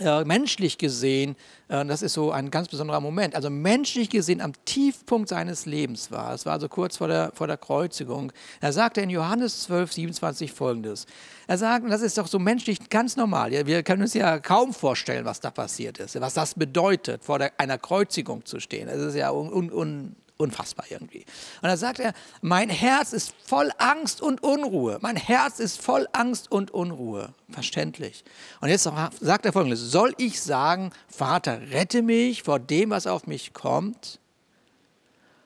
äh, 0.00 0.24
menschlich 0.24 0.78
gesehen, 0.78 1.36
äh, 1.68 1.84
das 1.84 2.02
ist 2.02 2.14
so 2.14 2.32
ein 2.32 2.50
ganz 2.50 2.68
besonderer 2.68 3.00
Moment, 3.00 3.34
also 3.34 3.50
menschlich 3.50 4.08
gesehen 4.08 4.40
am 4.40 4.52
Tiefpunkt 4.64 5.28
seines 5.28 5.66
Lebens 5.66 6.10
war, 6.10 6.32
es 6.32 6.46
war 6.46 6.54
also 6.54 6.68
kurz 6.68 6.96
vor 6.96 7.08
der, 7.08 7.32
vor 7.34 7.46
der 7.46 7.58
Kreuzigung, 7.58 8.32
er 8.60 8.72
sagte 8.72 9.02
in 9.02 9.10
Johannes 9.10 9.64
12, 9.64 9.92
27 9.92 10.52
folgendes, 10.52 11.06
er 11.46 11.58
sagt, 11.58 11.90
das 11.90 12.00
ist 12.00 12.16
doch 12.16 12.26
so 12.26 12.38
menschlich 12.38 12.88
ganz 12.88 13.16
normal, 13.16 13.50
wir 13.66 13.82
können 13.82 14.02
uns 14.02 14.14
ja 14.14 14.38
kaum 14.38 14.72
vorstellen, 14.72 15.24
was 15.24 15.40
da 15.40 15.50
passiert 15.50 15.98
ist, 15.98 16.18
was 16.20 16.34
das 16.34 16.54
bedeutet, 16.54 17.22
vor 17.22 17.38
der, 17.38 17.52
einer 17.58 17.76
Kreuzigung 17.76 18.46
zu 18.46 18.60
stehen, 18.60 18.88
das 18.88 18.98
ist 18.98 19.14
ja 19.14 19.30
un, 19.30 19.70
un 19.70 20.16
unfassbar 20.42 20.86
irgendwie. 20.90 21.24
Und 21.62 21.68
dann 21.68 21.76
sagt 21.76 22.00
er, 22.00 22.12
mein 22.40 22.68
Herz 22.68 23.12
ist 23.12 23.34
voll 23.44 23.70
Angst 23.78 24.20
und 24.20 24.42
Unruhe. 24.42 24.98
Mein 25.00 25.16
Herz 25.16 25.58
ist 25.60 25.80
voll 25.80 26.06
Angst 26.12 26.50
und 26.50 26.70
Unruhe. 26.70 27.32
Verständlich. 27.50 28.24
Und 28.60 28.68
jetzt 28.68 28.88
sagt 29.20 29.46
er 29.46 29.52
folgendes, 29.52 29.80
soll 29.80 30.14
ich 30.18 30.40
sagen, 30.40 30.90
Vater, 31.08 31.60
rette 31.70 32.02
mich 32.02 32.42
vor 32.42 32.58
dem, 32.58 32.90
was 32.90 33.06
auf 33.06 33.26
mich 33.26 33.52
kommt? 33.54 34.18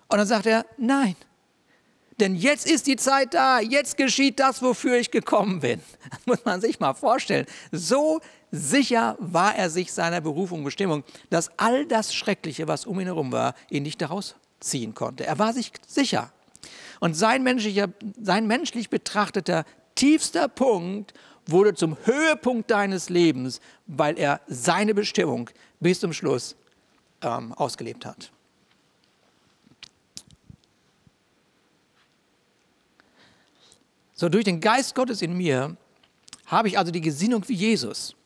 Und 0.09 0.19
dann 0.19 0.27
sagt 0.27 0.47
er, 0.47 0.65
nein. 0.77 1.17
Denn 2.19 2.35
jetzt 2.35 2.67
ist 2.67 2.87
die 2.87 2.97
Zeit 2.97 3.35
da, 3.35 3.61
jetzt 3.61 3.99
geschieht 3.99 4.41
das, 4.41 4.63
wofür 4.63 4.97
ich 4.97 5.11
gekommen 5.11 5.61
bin. 5.61 5.81
Das 6.11 6.21
muss 6.27 6.45
man 6.45 6.61
sich 6.61 6.81
mal 6.81 6.95
vorstellen. 6.95 7.47
So 7.73 8.21
sicher 8.51 9.17
war 9.19 9.55
er 9.55 9.69
sich 9.69 9.93
seiner 9.93 10.21
Berufung 10.21 10.61
und 10.61 10.65
Bestimmung, 10.65 11.05
dass 11.29 11.51
all 11.59 11.85
das 11.85 12.15
Schreckliche, 12.15 12.69
was 12.69 12.87
um 12.87 12.99
ihn 13.01 13.07
herum 13.07 13.33
war, 13.33 13.55
ihn 13.69 13.83
nicht 13.83 14.01
daraus 14.01 14.35
ziehen 14.61 14.95
konnte. 14.95 15.27
Er 15.27 15.39
war 15.39 15.53
sich 15.53 15.73
sicher. 15.87 16.33
Und 17.01 17.15
sein, 17.15 17.43
menschlicher, 17.43 17.89
sein 18.21 18.47
menschlich 18.47 18.91
betrachteter 18.91 19.65
tiefster 19.95 20.49
Punkt 20.49 21.15
wurde 21.47 21.75
zum 21.75 21.97
Höhepunkt 22.05 22.71
deines 22.71 23.09
Lebens, 23.09 23.61
weil 23.87 24.19
er 24.19 24.41
seine 24.47 24.95
Bestimmung 24.95 25.51
bis 25.81 26.01
zum 26.01 26.13
Schluss 26.13 26.57
ähm, 27.23 27.53
ausgelebt 27.53 28.05
hat. 28.05 28.33
So, 34.15 34.29
durch 34.29 34.45
den 34.45 34.61
Geist 34.61 34.95
Gottes 34.95 35.21
in 35.21 35.37
mir 35.37 35.77
habe 36.47 36.69
ich 36.69 36.79
also 36.79 36.91
die 36.91 37.03
Gesinnung 37.03 37.47
wie 37.49 37.55
Jesus. 37.55 38.17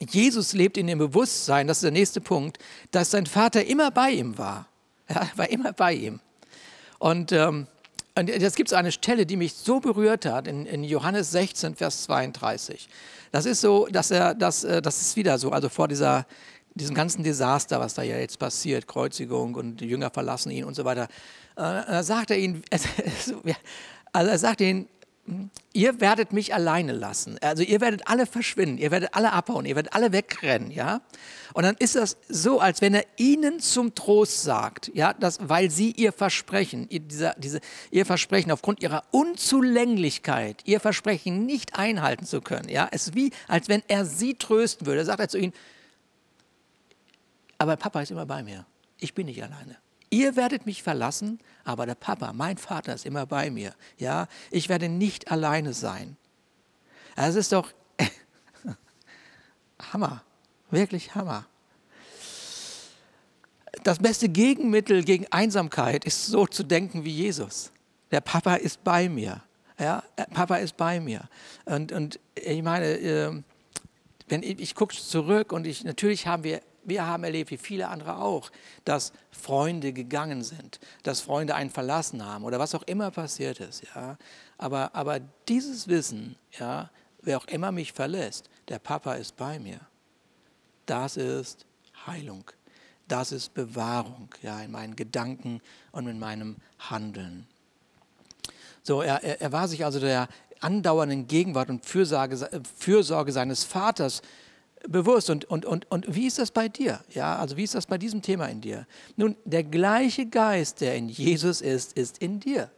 Jesus 0.00 0.52
lebt 0.52 0.76
in 0.76 0.88
dem 0.88 0.98
Bewusstsein, 0.98 1.68
das 1.68 1.78
ist 1.78 1.84
der 1.84 1.90
nächste 1.92 2.20
Punkt, 2.20 2.58
dass 2.90 3.12
sein 3.12 3.26
Vater 3.26 3.64
immer 3.64 3.90
bei 3.90 4.10
ihm 4.10 4.36
war. 4.36 4.66
Er 5.06 5.28
war 5.36 5.50
immer 5.50 5.72
bei 5.72 5.92
ihm. 5.92 6.20
Und, 6.98 7.32
ähm, 7.32 7.66
und 8.16 8.28
jetzt 8.28 8.56
gibt 8.56 8.70
es 8.70 8.72
eine 8.72 8.92
Stelle, 8.92 9.26
die 9.26 9.36
mich 9.36 9.54
so 9.54 9.80
berührt 9.80 10.24
hat, 10.24 10.46
in, 10.46 10.66
in, 10.66 10.84
Johannes 10.84 11.32
16, 11.32 11.74
Vers 11.74 12.04
32. 12.04 12.88
Das 13.32 13.44
ist 13.44 13.60
so, 13.60 13.86
dass 13.90 14.10
er, 14.10 14.34
das, 14.34 14.64
äh, 14.64 14.80
das 14.80 15.00
ist 15.00 15.16
wieder 15.16 15.38
so, 15.38 15.50
also 15.50 15.68
vor 15.68 15.88
dieser, 15.88 16.26
diesem 16.74 16.94
ganzen 16.94 17.22
Desaster, 17.22 17.80
was 17.80 17.94
da 17.94 18.02
ja 18.02 18.16
jetzt 18.16 18.38
passiert, 18.38 18.86
Kreuzigung 18.86 19.54
und 19.54 19.76
die 19.76 19.86
Jünger 19.86 20.10
verlassen 20.10 20.50
ihn 20.50 20.64
und 20.64 20.74
so 20.74 20.84
weiter. 20.84 21.04
Äh, 21.56 21.56
da 21.56 22.02
sagt 22.02 22.30
er 22.30 22.38
ihnen, 22.38 22.62
also 22.70 22.88
er 24.12 24.38
sagt 24.38 24.60
ihnen, 24.60 24.88
ihr 25.72 26.00
werdet 26.00 26.32
mich 26.32 26.54
alleine 26.54 26.92
lassen. 26.92 27.38
Also 27.40 27.62
ihr 27.62 27.80
werdet 27.80 28.06
alle 28.06 28.26
verschwinden, 28.26 28.78
ihr 28.78 28.90
werdet 28.90 29.14
alle 29.14 29.32
abhauen, 29.32 29.64
ihr 29.64 29.74
werdet 29.74 29.94
alle 29.94 30.12
wegrennen, 30.12 30.70
ja? 30.70 31.00
Und 31.54 31.62
dann 31.64 31.76
ist 31.78 31.94
das 31.94 32.16
so, 32.28 32.60
als 32.60 32.80
wenn 32.80 32.94
er 32.94 33.04
ihnen 33.16 33.60
zum 33.60 33.94
Trost 33.94 34.42
sagt, 34.42 34.90
ja, 34.94 35.14
dass, 35.14 35.38
weil 35.40 35.70
sie 35.70 35.92
ihr 35.92 36.12
Versprechen, 36.12 36.86
ihr, 36.90 37.00
dieser, 37.00 37.34
diese, 37.38 37.60
ihr 37.90 38.04
Versprechen 38.04 38.50
aufgrund 38.50 38.82
ihrer 38.82 39.04
Unzulänglichkeit, 39.12 40.62
ihr 40.64 40.80
Versprechen 40.80 41.46
nicht 41.46 41.78
einhalten 41.78 42.26
zu 42.26 42.40
können, 42.40 42.68
ja? 42.68 42.88
Es 42.90 43.08
ist 43.08 43.14
wie, 43.14 43.32
als 43.48 43.68
wenn 43.68 43.82
er 43.88 44.04
sie 44.04 44.34
trösten 44.34 44.86
würde. 44.86 45.04
Sagt 45.04 45.20
er 45.20 45.28
zu 45.28 45.38
ihnen, 45.38 45.54
aber 47.56 47.76
Papa 47.76 48.02
ist 48.02 48.10
immer 48.10 48.26
bei 48.26 48.42
mir. 48.42 48.66
Ich 48.98 49.14
bin 49.14 49.26
nicht 49.26 49.42
alleine. 49.42 49.78
Ihr 50.10 50.36
werdet 50.36 50.66
mich 50.66 50.82
verlassen, 50.82 51.40
aber 51.64 51.86
der 51.86 51.94
Papa, 51.94 52.32
mein 52.32 52.58
Vater 52.58 52.94
ist 52.94 53.06
immer 53.06 53.26
bei 53.26 53.50
mir. 53.50 53.74
Ja, 53.98 54.28
ich 54.50 54.68
werde 54.68 54.88
nicht 54.88 55.30
alleine 55.30 55.72
sein. 55.72 56.16
Es 57.16 57.34
ist 57.34 57.52
doch 57.52 57.70
Hammer, 59.92 60.22
wirklich 60.70 61.14
Hammer. 61.14 61.46
Das 63.82 63.98
beste 63.98 64.28
Gegenmittel 64.28 65.04
gegen 65.04 65.26
Einsamkeit 65.30 66.04
ist 66.04 66.26
so 66.26 66.46
zu 66.46 66.62
denken 66.62 67.04
wie 67.04 67.10
Jesus. 67.10 67.72
Der 68.10 68.20
Papa 68.20 68.54
ist 68.54 68.84
bei 68.84 69.08
mir. 69.08 69.42
Ja, 69.78 70.04
Papa 70.32 70.56
ist 70.56 70.76
bei 70.76 71.00
mir. 71.00 71.28
Und, 71.64 71.90
und 71.92 72.20
ich 72.34 72.62
meine, 72.62 72.96
ähm, 72.98 73.44
wenn 74.28 74.42
ich, 74.42 74.60
ich 74.60 74.74
gucke 74.74 74.94
zurück 74.94 75.52
und 75.52 75.66
ich, 75.66 75.84
natürlich 75.84 76.26
haben 76.26 76.44
wir 76.44 76.60
wir 76.84 77.06
haben 77.06 77.24
erlebt, 77.24 77.50
wie 77.50 77.56
viele 77.56 77.88
andere 77.88 78.18
auch, 78.18 78.50
dass 78.84 79.12
Freunde 79.30 79.92
gegangen 79.92 80.42
sind, 80.42 80.80
dass 81.02 81.20
Freunde 81.20 81.54
einen 81.54 81.70
verlassen 81.70 82.24
haben 82.24 82.44
oder 82.44 82.58
was 82.58 82.74
auch 82.74 82.82
immer 82.84 83.10
passiert 83.10 83.60
ist. 83.60 83.84
Ja. 83.94 84.16
Aber, 84.58 84.94
aber 84.94 85.20
dieses 85.48 85.88
Wissen, 85.88 86.36
ja, 86.58 86.90
wer 87.22 87.38
auch 87.38 87.46
immer 87.46 87.72
mich 87.72 87.92
verlässt, 87.92 88.48
der 88.68 88.78
Papa 88.78 89.14
ist 89.14 89.36
bei 89.36 89.58
mir. 89.58 89.80
Das 90.86 91.16
ist 91.16 91.66
Heilung. 92.06 92.50
Das 93.08 93.32
ist 93.32 93.54
Bewahrung 93.54 94.28
ja, 94.42 94.60
in 94.60 94.70
meinen 94.70 94.96
Gedanken 94.96 95.60
und 95.92 96.06
in 96.06 96.18
meinem 96.18 96.56
Handeln. 96.78 97.46
So, 98.82 99.02
er, 99.02 99.22
er, 99.22 99.52
war 99.52 99.68
sich 99.68 99.84
also 99.84 100.00
der 100.00 100.28
andauernden 100.60 101.26
Gegenwart 101.26 101.68
und 101.68 101.84
Fürsorge, 101.84 102.50
Fürsorge 102.76 103.32
seines 103.32 103.64
Vaters 103.64 104.22
bewusst. 104.88 105.30
Und, 105.30 105.44
und, 105.46 105.64
und, 105.64 105.90
und 105.90 106.14
wie 106.14 106.26
ist 106.26 106.38
das 106.38 106.50
bei 106.50 106.68
dir? 106.68 107.00
Ja, 107.10 107.36
also 107.36 107.56
wie 107.56 107.64
ist 107.64 107.74
das 107.74 107.86
bei 107.86 107.98
diesem 107.98 108.22
Thema 108.22 108.46
in 108.46 108.60
dir? 108.60 108.86
Nun, 109.16 109.36
der 109.44 109.64
gleiche 109.64 110.26
Geist, 110.26 110.80
der 110.80 110.96
in 110.96 111.08
Jesus 111.08 111.60
ist, 111.60 111.92
ist 111.94 112.18
in 112.18 112.40
dir. 112.40 112.70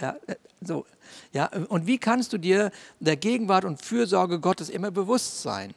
Ja, 0.00 0.16
äh, 0.26 0.36
so. 0.60 0.86
Ja, 1.32 1.50
und 1.68 1.86
wie 1.86 1.98
kannst 1.98 2.32
du 2.32 2.38
dir 2.38 2.70
der 3.00 3.16
Gegenwart 3.16 3.64
und 3.64 3.80
Fürsorge 3.80 4.40
Gottes 4.40 4.68
immer 4.68 4.90
bewusst 4.90 5.42
sein? 5.42 5.74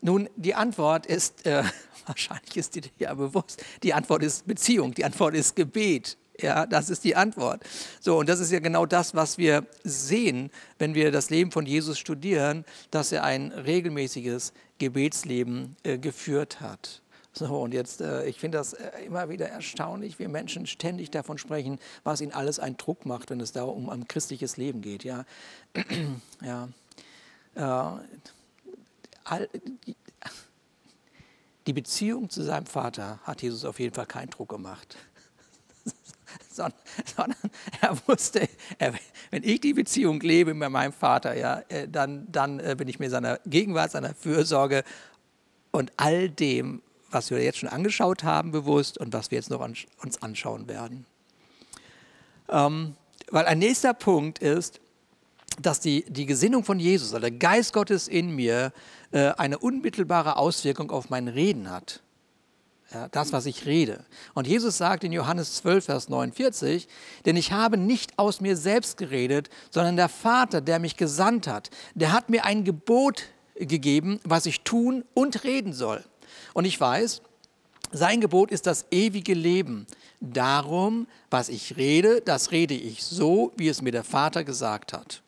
Nun, 0.00 0.28
die 0.36 0.54
Antwort 0.54 1.06
ist, 1.06 1.46
äh, 1.46 1.64
wahrscheinlich 2.06 2.56
ist 2.56 2.74
dir 2.74 2.82
ja 2.98 3.14
bewusst, 3.14 3.64
die 3.82 3.94
Antwort 3.94 4.22
ist 4.22 4.46
Beziehung, 4.46 4.92
die 4.92 5.04
Antwort 5.04 5.34
ist 5.34 5.56
Gebet. 5.56 6.16
Ja, 6.40 6.66
das 6.66 6.90
ist 6.90 7.04
die 7.04 7.14
Antwort. 7.14 7.62
So, 8.00 8.18
und 8.18 8.28
das 8.28 8.40
ist 8.40 8.50
ja 8.50 8.58
genau 8.58 8.86
das, 8.86 9.14
was 9.14 9.38
wir 9.38 9.64
sehen, 9.84 10.50
wenn 10.78 10.94
wir 10.94 11.12
das 11.12 11.30
Leben 11.30 11.52
von 11.52 11.64
Jesus 11.64 11.98
studieren, 11.98 12.64
dass 12.90 13.12
er 13.12 13.22
ein 13.22 13.52
regelmäßiges 13.52 14.52
Gebetsleben 14.78 15.76
äh, 15.84 15.98
geführt 15.98 16.60
hat. 16.60 17.02
So, 17.32 17.60
und 17.60 17.72
jetzt, 17.72 18.00
äh, 18.00 18.26
ich 18.26 18.40
finde 18.40 18.58
das 18.58 18.72
äh, 18.72 19.04
immer 19.06 19.28
wieder 19.28 19.48
erstaunlich, 19.48 20.18
wie 20.18 20.26
Menschen 20.26 20.66
ständig 20.66 21.12
davon 21.12 21.38
sprechen, 21.38 21.78
was 22.02 22.20
ihnen 22.20 22.32
alles 22.32 22.58
einen 22.58 22.76
Druck 22.76 23.06
macht, 23.06 23.30
wenn 23.30 23.40
es 23.40 23.52
da 23.52 23.62
um 23.62 23.88
ein 23.88 24.08
christliches 24.08 24.56
Leben 24.56 24.82
geht. 24.82 25.04
Ja, 25.04 25.24
ja. 26.42 26.68
Äh, 27.54 27.60
all, 29.22 29.48
die, 29.86 29.96
die 31.68 31.72
Beziehung 31.72 32.28
zu 32.28 32.42
seinem 32.42 32.66
Vater 32.66 33.20
hat 33.22 33.42
Jesus 33.42 33.64
auf 33.64 33.78
jeden 33.78 33.94
Fall 33.94 34.06
keinen 34.06 34.30
Druck 34.30 34.48
gemacht 34.48 34.96
sondern, 36.54 36.78
sondern 37.16 37.38
er 37.80 37.96
wusste, 38.06 38.48
er, 38.78 38.94
wenn 39.30 39.44
ich 39.44 39.60
die 39.60 39.74
Beziehung 39.74 40.20
lebe 40.20 40.54
mit 40.54 40.70
meinem 40.70 40.92
Vater, 40.92 41.36
ja, 41.36 41.62
äh, 41.68 41.88
dann, 41.88 42.26
dann 42.30 42.60
äh, 42.60 42.74
bin 42.76 42.88
ich 42.88 42.98
mir 42.98 43.10
seiner 43.10 43.38
Gegenwart, 43.46 43.90
seiner 43.92 44.14
Fürsorge 44.14 44.84
und 45.70 45.92
all 45.96 46.28
dem, 46.28 46.82
was 47.10 47.30
wir 47.30 47.42
jetzt 47.42 47.58
schon 47.58 47.68
angeschaut 47.68 48.24
haben, 48.24 48.50
bewusst 48.50 48.98
und 48.98 49.12
was 49.12 49.30
wir 49.30 49.36
jetzt 49.36 49.50
noch 49.50 49.60
an, 49.60 49.74
uns 50.02 50.22
anschauen 50.22 50.68
werden. 50.68 51.06
Ähm, 52.48 52.96
weil 53.30 53.46
ein 53.46 53.58
nächster 53.58 53.94
Punkt 53.94 54.38
ist, 54.38 54.80
dass 55.60 55.80
die, 55.80 56.04
die 56.08 56.26
Gesinnung 56.26 56.64
von 56.64 56.80
Jesus, 56.80 57.14
also 57.14 57.20
der 57.20 57.30
Geist 57.30 57.72
Gottes 57.72 58.08
in 58.08 58.34
mir, 58.34 58.72
äh, 59.12 59.30
eine 59.36 59.58
unmittelbare 59.58 60.36
Auswirkung 60.36 60.90
auf 60.90 61.10
mein 61.10 61.28
Reden 61.28 61.70
hat 61.70 62.02
ja, 62.94 63.08
das, 63.08 63.32
was 63.32 63.46
ich 63.46 63.66
rede. 63.66 64.04
Und 64.34 64.46
Jesus 64.46 64.78
sagt 64.78 65.02
in 65.04 65.12
Johannes 65.12 65.56
12, 65.56 65.84
Vers 65.84 66.08
49, 66.08 66.86
denn 67.26 67.36
ich 67.36 67.52
habe 67.52 67.76
nicht 67.76 68.18
aus 68.18 68.40
mir 68.40 68.56
selbst 68.56 68.96
geredet, 68.96 69.50
sondern 69.70 69.96
der 69.96 70.08
Vater, 70.08 70.60
der 70.60 70.78
mich 70.78 70.96
gesandt 70.96 71.48
hat, 71.48 71.70
der 71.94 72.12
hat 72.12 72.30
mir 72.30 72.44
ein 72.44 72.64
Gebot 72.64 73.24
gegeben, 73.56 74.20
was 74.24 74.46
ich 74.46 74.60
tun 74.60 75.04
und 75.12 75.44
reden 75.44 75.72
soll. 75.72 76.04
Und 76.54 76.64
ich 76.64 76.80
weiß, 76.80 77.20
sein 77.90 78.20
Gebot 78.20 78.50
ist 78.50 78.66
das 78.66 78.86
ewige 78.90 79.34
Leben. 79.34 79.86
Darum, 80.20 81.06
was 81.30 81.48
ich 81.48 81.76
rede, 81.76 82.20
das 82.20 82.52
rede 82.52 82.74
ich 82.74 83.02
so, 83.04 83.52
wie 83.56 83.68
es 83.68 83.82
mir 83.82 83.92
der 83.92 84.04
Vater 84.04 84.44
gesagt 84.44 84.92
hat. 84.92 85.22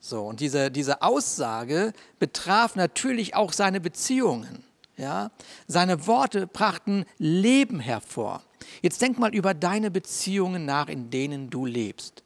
So, 0.00 0.22
und 0.22 0.40
diese, 0.40 0.70
diese 0.70 1.02
Aussage 1.02 1.92
betraf 2.18 2.76
natürlich 2.76 3.34
auch 3.34 3.52
seine 3.52 3.80
Beziehungen. 3.80 4.65
Ja? 4.96 5.30
Seine 5.66 6.06
Worte 6.06 6.46
brachten 6.46 7.04
Leben 7.18 7.80
hervor. 7.80 8.42
Jetzt 8.82 9.00
denk 9.02 9.18
mal 9.18 9.34
über 9.34 9.54
deine 9.54 9.90
Beziehungen 9.90 10.64
nach, 10.64 10.88
in 10.88 11.10
denen 11.10 11.50
du 11.50 11.66
lebst. 11.66 12.22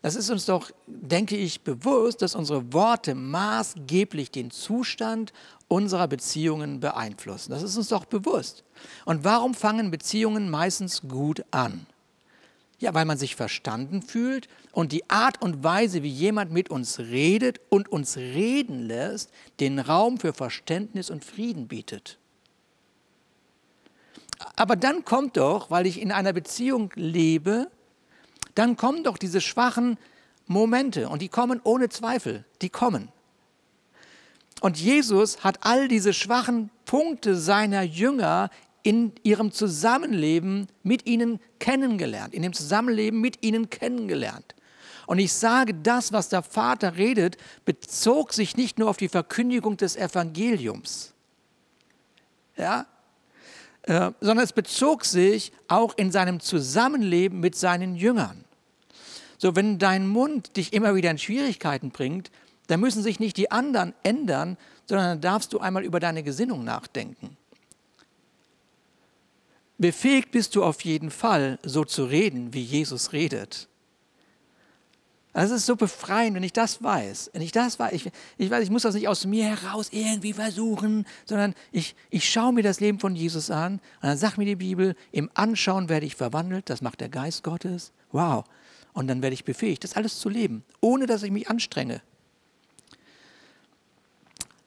Das 0.00 0.14
ist 0.14 0.30
uns 0.30 0.46
doch, 0.46 0.70
denke 0.86 1.36
ich, 1.36 1.62
bewusst, 1.62 2.22
dass 2.22 2.36
unsere 2.36 2.72
Worte 2.72 3.16
maßgeblich 3.16 4.30
den 4.30 4.52
Zustand 4.52 5.32
unserer 5.66 6.06
Beziehungen 6.06 6.78
beeinflussen. 6.78 7.50
Das 7.50 7.62
ist 7.62 7.76
uns 7.76 7.88
doch 7.88 8.04
bewusst. 8.04 8.62
Und 9.04 9.24
warum 9.24 9.54
fangen 9.54 9.90
Beziehungen 9.90 10.50
meistens 10.50 11.02
gut 11.02 11.44
an? 11.50 11.86
Ja, 12.80 12.94
weil 12.94 13.04
man 13.04 13.18
sich 13.18 13.34
verstanden 13.34 14.02
fühlt 14.02 14.48
und 14.70 14.92
die 14.92 15.10
Art 15.10 15.42
und 15.42 15.64
Weise, 15.64 16.04
wie 16.04 16.10
jemand 16.10 16.52
mit 16.52 16.70
uns 16.70 17.00
redet 17.00 17.60
und 17.70 17.90
uns 17.90 18.16
reden 18.16 18.86
lässt, 18.86 19.30
den 19.58 19.80
Raum 19.80 20.18
für 20.18 20.32
Verständnis 20.32 21.10
und 21.10 21.24
Frieden 21.24 21.66
bietet. 21.66 22.18
Aber 24.54 24.76
dann 24.76 25.04
kommt 25.04 25.36
doch, 25.36 25.70
weil 25.70 25.86
ich 25.86 26.00
in 26.00 26.12
einer 26.12 26.32
Beziehung 26.32 26.92
lebe, 26.94 27.68
dann 28.54 28.76
kommen 28.76 29.02
doch 29.02 29.18
diese 29.18 29.40
schwachen 29.40 29.98
Momente 30.46 31.08
und 31.08 31.22
die 31.22 31.28
kommen 31.28 31.60
ohne 31.64 31.88
Zweifel, 31.88 32.44
die 32.62 32.70
kommen. 32.70 33.08
Und 34.60 34.78
Jesus 34.78 35.44
hat 35.44 35.58
all 35.62 35.88
diese 35.88 36.12
schwachen 36.12 36.70
Punkte 36.84 37.36
seiner 37.36 37.82
Jünger 37.82 38.50
in 38.82 39.12
ihrem 39.22 39.52
Zusammenleben 39.52 40.68
mit 40.82 41.06
ihnen 41.06 41.40
kennengelernt, 41.58 42.34
in 42.34 42.42
dem 42.42 42.52
Zusammenleben 42.52 43.20
mit 43.20 43.44
ihnen 43.44 43.70
kennengelernt. 43.70 44.54
Und 45.06 45.18
ich 45.18 45.32
sage, 45.32 45.72
das, 45.74 46.12
was 46.12 46.28
der 46.28 46.42
Vater 46.42 46.96
redet, 46.96 47.38
bezog 47.64 48.34
sich 48.34 48.58
nicht 48.58 48.78
nur 48.78 48.90
auf 48.90 48.98
die 48.98 49.08
Verkündigung 49.08 49.78
des 49.78 49.96
Evangeliums, 49.96 51.14
ja, 52.58 52.86
äh, 53.84 54.10
sondern 54.20 54.44
es 54.44 54.52
bezog 54.52 55.06
sich 55.06 55.50
auch 55.66 55.96
in 55.96 56.12
seinem 56.12 56.40
Zusammenleben 56.40 57.40
mit 57.40 57.56
seinen 57.56 57.96
Jüngern. 57.96 58.44
So, 59.38 59.56
wenn 59.56 59.78
dein 59.78 60.06
Mund 60.06 60.58
dich 60.58 60.74
immer 60.74 60.94
wieder 60.94 61.10
in 61.10 61.16
Schwierigkeiten 61.16 61.90
bringt, 61.90 62.30
dann 62.66 62.80
müssen 62.80 63.02
sich 63.02 63.18
nicht 63.18 63.38
die 63.38 63.50
anderen 63.50 63.94
ändern, 64.02 64.58
sondern 64.84 65.06
dann 65.06 65.20
darfst 65.22 65.54
du 65.54 65.58
einmal 65.58 65.84
über 65.84 66.00
deine 66.00 66.22
Gesinnung 66.22 66.64
nachdenken. 66.64 67.37
Befähigt 69.78 70.32
bist 70.32 70.56
du 70.56 70.64
auf 70.64 70.80
jeden 70.82 71.10
Fall, 71.10 71.58
so 71.62 71.84
zu 71.84 72.04
reden, 72.04 72.52
wie 72.52 72.62
Jesus 72.62 73.12
redet. 73.12 73.68
Das 75.32 75.52
ist 75.52 75.66
so 75.66 75.76
befreiend, 75.76 76.34
wenn 76.34 76.42
ich 76.42 76.52
das 76.52 76.82
weiß. 76.82 77.30
Wenn 77.32 77.42
ich 77.42 77.52
das 77.52 77.78
weiß, 77.78 77.92
ich, 77.92 78.10
ich 78.38 78.50
weiß, 78.50 78.64
ich 78.64 78.70
muss 78.70 78.82
das 78.82 78.96
nicht 78.96 79.06
aus 79.06 79.24
mir 79.24 79.44
heraus 79.44 79.90
irgendwie 79.92 80.32
versuchen, 80.32 81.06
sondern 81.26 81.54
ich, 81.70 81.94
ich 82.10 82.28
schaue 82.28 82.52
mir 82.52 82.64
das 82.64 82.80
Leben 82.80 82.98
von 82.98 83.14
Jesus 83.14 83.48
an 83.48 83.74
und 83.74 84.08
dann 84.08 84.18
sagt 84.18 84.36
mir 84.36 84.46
die 84.46 84.56
Bibel, 84.56 84.96
im 85.12 85.30
Anschauen 85.34 85.88
werde 85.88 86.06
ich 86.06 86.16
verwandelt, 86.16 86.68
das 86.70 86.82
macht 86.82 87.00
der 87.00 87.08
Geist 87.08 87.44
Gottes. 87.44 87.92
Wow. 88.10 88.46
Und 88.94 89.06
dann 89.06 89.22
werde 89.22 89.34
ich 89.34 89.44
befähigt, 89.44 89.84
das 89.84 89.94
alles 89.94 90.18
zu 90.18 90.28
leben, 90.28 90.64
ohne 90.80 91.06
dass 91.06 91.22
ich 91.22 91.30
mich 91.30 91.48
anstrenge. 91.48 92.02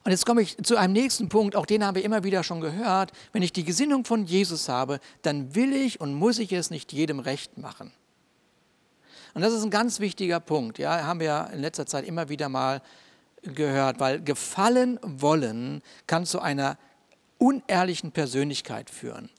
Und 0.04 0.12
jetzt 0.12 0.26
komme 0.26 0.42
ich 0.42 0.58
zu 0.64 0.78
einem 0.78 0.94
nächsten 0.94 1.30
Punkt, 1.30 1.56
auch 1.56 1.66
den 1.66 1.86
haben 1.86 1.96
wir 1.96 2.04
immer 2.04 2.24
wieder 2.24 2.44
schon 2.44 2.60
gehört. 2.60 3.12
Wenn 3.34 3.44
ich 3.44 3.54
die 3.54 3.64
Gesinnung 3.64 4.04
von 4.04 4.26
Jesus 4.26 4.68
habe, 4.68 5.00
dann 5.22 5.54
will 5.54 5.74
ich 5.74 6.02
und 6.02 6.16
muss 6.16 6.40
ich 6.40 6.52
es 6.54 6.72
nicht 6.72 6.92
jedem 6.92 7.20
recht 7.20 7.58
machen. 7.58 7.92
Und 9.34 9.42
das 9.42 9.54
ist 9.54 9.64
ein 9.64 9.70
ganz 9.70 10.00
wichtiger 10.00 10.40
Punkt, 10.40 10.78
ja, 10.78 11.04
haben 11.06 11.20
wir 11.20 11.50
in 11.54 11.62
letzter 11.62 11.86
Zeit 11.86 12.06
immer 12.06 12.30
wieder 12.30 12.50
mal 12.50 12.82
gehört, 13.44 14.00
weil 14.00 14.22
gefallen 14.22 15.00
wollen 15.04 15.82
kann 16.08 16.26
zu 16.26 16.42
einer 16.42 16.78
unehrlichen 17.38 18.12
Persönlichkeit 18.12 18.90
führen. 18.90 19.30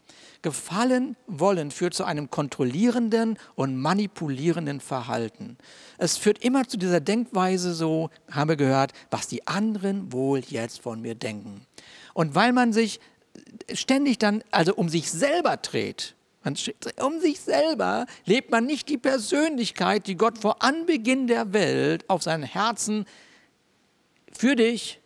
Gefallen 0.42 1.16
wollen 1.28 1.70
führt 1.70 1.94
zu 1.94 2.04
einem 2.04 2.28
kontrollierenden 2.28 3.38
und 3.54 3.76
manipulierenden 3.76 4.80
Verhalten. 4.80 5.56
Es 5.98 6.16
führt 6.16 6.42
immer 6.44 6.66
zu 6.66 6.76
dieser 6.76 7.00
Denkweise 7.00 7.74
so, 7.74 8.10
haben 8.28 8.48
wir 8.48 8.56
gehört, 8.56 8.92
was 9.10 9.28
die 9.28 9.46
anderen 9.46 10.12
wohl 10.12 10.40
jetzt 10.40 10.80
von 10.80 11.00
mir 11.00 11.14
denken. 11.14 11.64
Und 12.12 12.34
weil 12.34 12.52
man 12.52 12.72
sich 12.72 12.98
ständig 13.72 14.18
dann 14.18 14.42
also 14.50 14.74
um 14.74 14.88
sich 14.88 15.10
selber 15.10 15.56
dreht, 15.56 16.16
um 16.44 17.20
sich 17.20 17.40
selber 17.40 18.06
lebt 18.24 18.50
man 18.50 18.66
nicht 18.66 18.88
die 18.88 18.98
Persönlichkeit, 18.98 20.08
die 20.08 20.16
Gott 20.16 20.38
vor 20.38 20.60
Anbeginn 20.62 21.28
der 21.28 21.52
Welt 21.52 22.08
auf 22.10 22.24
seinem 22.24 22.42
Herzen 22.42 23.06
für 24.32 24.56
dich 24.56 25.00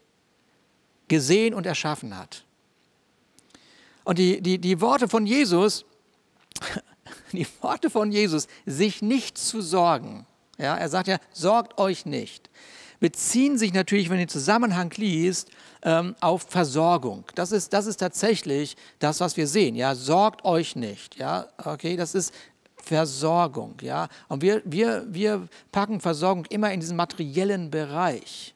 gesehen 1.08 1.52
und 1.52 1.66
erschaffen 1.66 2.16
hat. 2.16 2.45
Und 4.06 4.18
die, 4.18 4.40
die, 4.40 4.58
die 4.58 4.80
Worte 4.80 5.08
von 5.08 5.26
Jesus, 5.26 5.84
die 7.32 7.46
Worte 7.60 7.90
von 7.90 8.12
Jesus, 8.12 8.46
sich 8.64 9.02
nicht 9.02 9.36
zu 9.36 9.60
sorgen, 9.60 10.26
ja, 10.58 10.76
er 10.76 10.88
sagt 10.88 11.08
ja, 11.08 11.18
sorgt 11.32 11.78
euch 11.78 12.06
nicht, 12.06 12.48
beziehen 13.00 13.58
sich 13.58 13.74
natürlich, 13.74 14.08
wenn 14.08 14.20
ihr 14.20 14.26
den 14.26 14.30
Zusammenhang 14.30 14.92
liest, 14.96 15.50
ähm, 15.82 16.14
auf 16.20 16.42
Versorgung. 16.42 17.24
Das 17.34 17.50
ist, 17.50 17.72
das 17.72 17.86
ist 17.86 17.96
tatsächlich 17.96 18.76
das, 19.00 19.18
was 19.18 19.36
wir 19.36 19.48
sehen. 19.48 19.74
Ja, 19.74 19.96
sorgt 19.96 20.44
euch 20.44 20.76
nicht. 20.76 21.16
Ja, 21.16 21.48
okay, 21.64 21.96
das 21.96 22.14
ist 22.14 22.32
Versorgung. 22.76 23.74
Ja, 23.82 24.06
und 24.28 24.40
wir, 24.40 24.62
wir, 24.64 25.04
wir 25.08 25.48
packen 25.72 26.00
Versorgung 26.00 26.44
immer 26.44 26.72
in 26.72 26.78
diesen 26.78 26.96
materiellen 26.96 27.72
Bereich. 27.72 28.54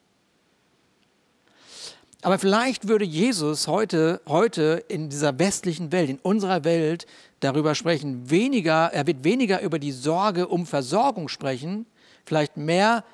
Aber 2.23 2.39
vielleicht 2.39 2.87
würde 2.87 3.05
Jesus 3.05 3.67
heute, 3.67 4.21
heute 4.29 4.85
in 4.89 5.09
dieser 5.09 5.39
westlichen 5.39 5.91
Welt, 5.91 6.11
in 6.11 6.19
unserer 6.19 6.65
Welt 6.65 7.07
darüber 7.41 7.75
sprechen, 7.75 8.29
weniger, 8.29 8.93
er 8.93 9.07
wird 9.07 9.25
weniger 9.25 9.63
über 9.63 9.79
die 9.79 9.93
Sorge 9.93 10.47
um 10.47 10.67
Versorgung 10.67 11.29
sprechen, 11.29 11.87
vielleicht 12.27 12.59
mehr 12.59 13.05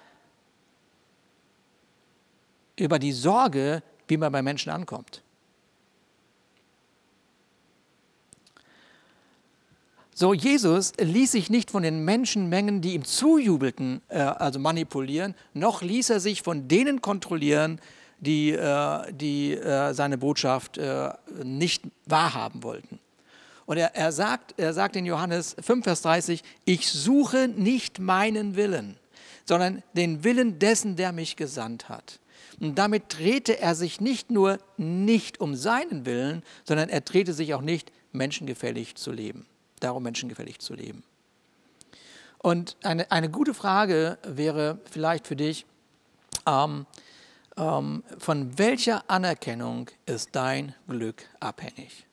über 2.76 2.98
die 2.98 3.12
Sorge, 3.12 3.82
wie 4.08 4.16
man 4.16 4.32
bei 4.32 4.42
Menschen 4.42 4.70
ankommt. 4.70 5.22
So, 10.18 10.32
Jesus 10.32 10.94
ließ 10.98 11.32
sich 11.32 11.50
nicht 11.50 11.70
von 11.70 11.82
den 11.82 12.04
Menschenmengen, 12.04 12.80
die 12.80 12.94
ihm 12.94 13.04
zujubelten, 13.04 14.00
äh, 14.08 14.18
also 14.18 14.58
manipulieren, 14.58 15.34
noch 15.52 15.82
ließ 15.82 16.08
er 16.08 16.20
sich 16.20 16.40
von 16.40 16.68
denen 16.68 17.02
kontrollieren, 17.02 17.80
die, 18.18 18.52
äh, 18.52 19.12
die 19.12 19.54
äh, 19.54 19.92
seine 19.94 20.18
Botschaft 20.18 20.78
äh, 20.78 21.10
nicht 21.42 21.84
wahrhaben 22.06 22.62
wollten. 22.62 22.98
Und 23.66 23.78
er, 23.78 23.94
er, 23.96 24.12
sagt, 24.12 24.54
er 24.58 24.72
sagt 24.72 24.96
in 24.96 25.06
Johannes 25.06 25.56
5, 25.60 25.84
Vers 25.84 26.02
30, 26.02 26.42
ich 26.64 26.88
suche 26.88 27.48
nicht 27.48 27.98
meinen 27.98 28.54
Willen, 28.56 28.96
sondern 29.44 29.82
den 29.94 30.22
Willen 30.24 30.58
dessen, 30.58 30.96
der 30.96 31.12
mich 31.12 31.36
gesandt 31.36 31.88
hat. 31.88 32.20
Und 32.60 32.76
damit 32.76 33.18
drehte 33.18 33.60
er 33.60 33.74
sich 33.74 34.00
nicht 34.00 34.30
nur 34.30 34.58
nicht 34.76 35.40
um 35.40 35.54
seinen 35.54 36.06
Willen, 36.06 36.42
sondern 36.64 36.88
er 36.88 37.00
drehte 37.00 37.32
sich 37.32 37.54
auch 37.54 37.60
nicht, 37.60 37.92
menschengefällig 38.12 38.94
zu 38.94 39.12
leben 39.12 39.46
darum, 39.80 40.02
menschengefällig 40.02 40.58
zu 40.58 40.74
leben. 40.74 41.02
Und 42.38 42.76
eine, 42.82 43.10
eine 43.10 43.30
gute 43.30 43.54
Frage 43.54 44.18
wäre 44.22 44.78
vielleicht 44.90 45.26
für 45.26 45.36
dich, 45.36 45.66
ähm, 46.46 46.86
von 47.56 48.58
welcher 48.58 49.10
Anerkennung 49.10 49.90
ist 50.04 50.30
dein 50.32 50.74
Glück 50.86 51.24
abhängig? 51.40 52.06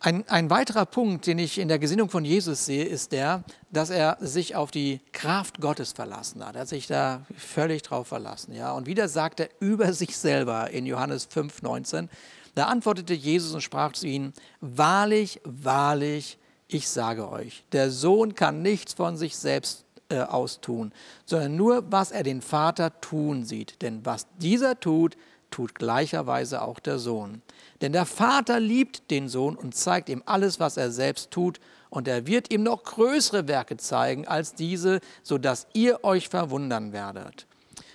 Ein, 0.00 0.28
ein, 0.28 0.50
weiterer 0.50 0.86
Punkt, 0.86 1.26
den 1.26 1.38
ich 1.38 1.58
in 1.58 1.66
der 1.66 1.80
Gesinnung 1.80 2.10
von 2.10 2.24
Jesus 2.24 2.64
sehe, 2.64 2.84
ist 2.84 3.10
der, 3.10 3.42
dass 3.70 3.90
er 3.90 4.18
sich 4.20 4.54
auf 4.54 4.70
die 4.70 5.00
Kraft 5.12 5.60
Gottes 5.60 5.92
verlassen 5.92 6.46
hat. 6.46 6.54
Er 6.54 6.60
hat 6.60 6.68
sich 6.68 6.86
da 6.86 7.26
völlig 7.36 7.82
drauf 7.82 8.06
verlassen. 8.06 8.54
Ja? 8.54 8.72
Und 8.72 8.86
wieder 8.86 9.08
sagt 9.08 9.40
er 9.40 9.48
über 9.58 9.92
sich 9.92 10.16
selber 10.16 10.70
in 10.70 10.86
Johannes 10.86 11.24
5, 11.24 11.62
19, 11.62 12.08
da 12.54 12.66
antwortete 12.66 13.14
Jesus 13.14 13.52
und 13.52 13.62
sprach 13.62 13.94
zu 13.94 14.06
ihnen, 14.06 14.32
wahrlich, 14.60 15.40
wahrlich, 15.44 16.38
ich 16.68 16.88
sage 16.88 17.28
euch, 17.28 17.64
der 17.72 17.90
Sohn 17.90 18.34
kann 18.34 18.62
nichts 18.62 18.94
von 18.94 19.16
sich 19.16 19.36
selbst 19.36 19.85
äh, 20.08 20.20
aus 20.20 20.60
tun, 20.60 20.92
sondern 21.24 21.56
nur, 21.56 21.90
was 21.90 22.10
er 22.10 22.22
den 22.22 22.42
Vater 22.42 23.00
tun 23.00 23.44
sieht. 23.44 23.82
Denn 23.82 24.04
was 24.04 24.26
dieser 24.38 24.78
tut, 24.78 25.16
tut 25.50 25.74
gleicherweise 25.74 26.62
auch 26.62 26.78
der 26.78 26.98
Sohn. 26.98 27.42
Denn 27.80 27.92
der 27.92 28.06
Vater 28.06 28.60
liebt 28.60 29.10
den 29.10 29.28
Sohn 29.28 29.56
und 29.56 29.74
zeigt 29.74 30.08
ihm 30.08 30.22
alles, 30.26 30.60
was 30.60 30.76
er 30.76 30.90
selbst 30.90 31.30
tut, 31.30 31.60
und 31.88 32.08
er 32.08 32.26
wird 32.26 32.52
ihm 32.52 32.62
noch 32.62 32.82
größere 32.82 33.48
Werke 33.48 33.76
zeigen 33.76 34.26
als 34.26 34.54
diese, 34.54 35.00
sodass 35.22 35.66
ihr 35.72 36.04
euch 36.04 36.28
verwundern 36.28 36.92
werdet. 36.92 37.46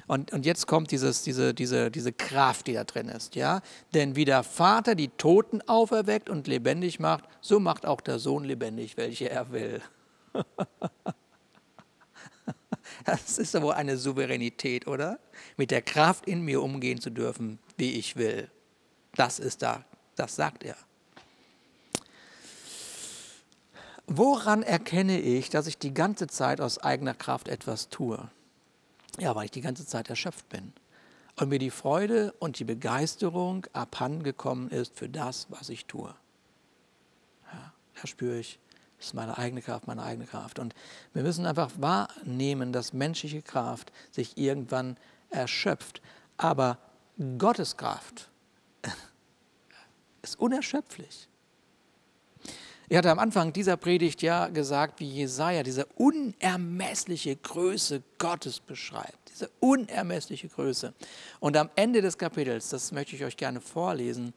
Und, 0.08 0.34
und 0.34 0.45
jetzt 0.45 0.67
kommt 0.67 0.91
dieses, 0.91 1.24
diese, 1.24 1.54
diese, 1.54 1.91
diese 1.91 2.12
Kraft, 2.12 2.67
die 2.67 2.74
da 2.74 2.84
drin 2.84 3.10
ist. 3.10 3.36
Ja? 3.36 3.62
Denn 3.93 4.15
wie 4.15 4.26
der 4.26 4.43
Vater 4.43 4.95
die 4.95 5.10
Toten 5.10 5.62
auferweckt 5.67 6.30
und 6.30 6.47
lebendig 6.47 7.00
macht, 7.00 7.26
so 7.41 7.60
macht 7.60 7.86
auch 7.86 8.02
der 8.02 8.19
Sohn 8.19 8.43
lebendig, 8.43 8.97
welche 8.97 9.30
er 9.30 9.52
will. 9.52 9.82
Das 13.06 13.38
ist 13.38 13.56
aber 13.56 13.76
eine 13.76 13.98
Souveränität, 13.98 14.88
oder? 14.88 15.20
Mit 15.58 15.72
der 15.72 15.82
Kraft 15.82 16.28
in 16.28 16.42
mir 16.42 16.62
umgehen 16.62 17.02
zu 17.02 17.10
dürfen, 17.10 17.60
wie 17.78 17.94
ich 17.94 18.16
will. 18.16 18.50
Das 19.16 19.40
ist 19.40 19.62
da, 19.62 19.84
das 20.16 20.36
sagt 20.36 20.64
er. 20.64 20.76
Woran 24.08 24.62
erkenne 24.64 25.20
ich, 25.20 25.50
dass 25.50 25.68
ich 25.68 25.78
die 25.78 25.94
ganze 25.94 26.28
Zeit 26.28 26.60
aus 26.60 26.78
eigener 26.80 27.14
Kraft 27.14 27.48
etwas 27.48 27.90
tue? 27.90 28.30
Ja, 29.20 29.36
weil 29.36 29.46
ich 29.46 29.52
die 29.52 29.62
ganze 29.62 29.86
Zeit 29.86 30.10
erschöpft 30.10 30.50
bin 30.50 30.74
und 31.36 31.50
mir 31.50 31.60
die 31.60 31.72
Freude 31.72 32.34
und 32.40 32.60
die 32.60 32.64
Begeisterung 32.64 33.66
abhandengekommen 33.74 34.70
ist 34.70 34.98
für 34.98 35.10
das, 35.10 35.48
was 35.50 35.70
ich 35.70 35.86
tue. 35.86 36.14
Ja, 37.52 37.74
da 38.00 38.08
spüre 38.08 38.38
ich, 38.38 38.60
das 39.02 39.08
ist 39.08 39.14
meine 39.16 39.36
eigene 39.40 39.64
Kraft, 39.64 39.88
meine 39.88 40.04
eigene 40.04 40.28
Kraft. 40.28 40.60
Und 40.60 40.76
wir 41.16 41.24
müssen 41.24 41.48
einfach 41.48 41.72
wahrnehmen, 41.80 42.72
dass 42.72 42.94
menschliche 42.94 43.42
Kraft 43.42 43.92
sich 44.12 44.38
irgendwann 44.38 44.96
erschöpft. 45.32 46.04
Aber 46.38 46.78
Gottes 47.40 47.78
Kraft 47.78 48.30
ist 50.22 50.40
unerschöpflich. 50.40 51.28
Ich 52.90 52.98
hatte 52.98 53.10
am 53.10 53.18
Anfang 53.18 53.54
dieser 53.54 53.76
Predigt 53.76 54.22
ja 54.22 54.50
gesagt, 54.50 55.00
wie 55.00 55.10
Jesaja 55.10 55.64
diese 55.64 55.88
unermessliche 55.96 57.36
Größe 57.38 58.04
Gottes 58.20 58.60
beschreibt. 58.60 59.32
Diese 59.32 59.50
unermessliche 59.62 60.48
Größe. 60.48 60.94
Und 61.40 61.58
am 61.58 61.72
Ende 61.76 62.04
des 62.04 62.20
Kapitels, 62.20 62.70
das 62.70 62.92
möchte 62.92 63.16
ich 63.16 63.24
euch 63.24 63.38
gerne 63.38 63.62
vorlesen, 63.62 64.36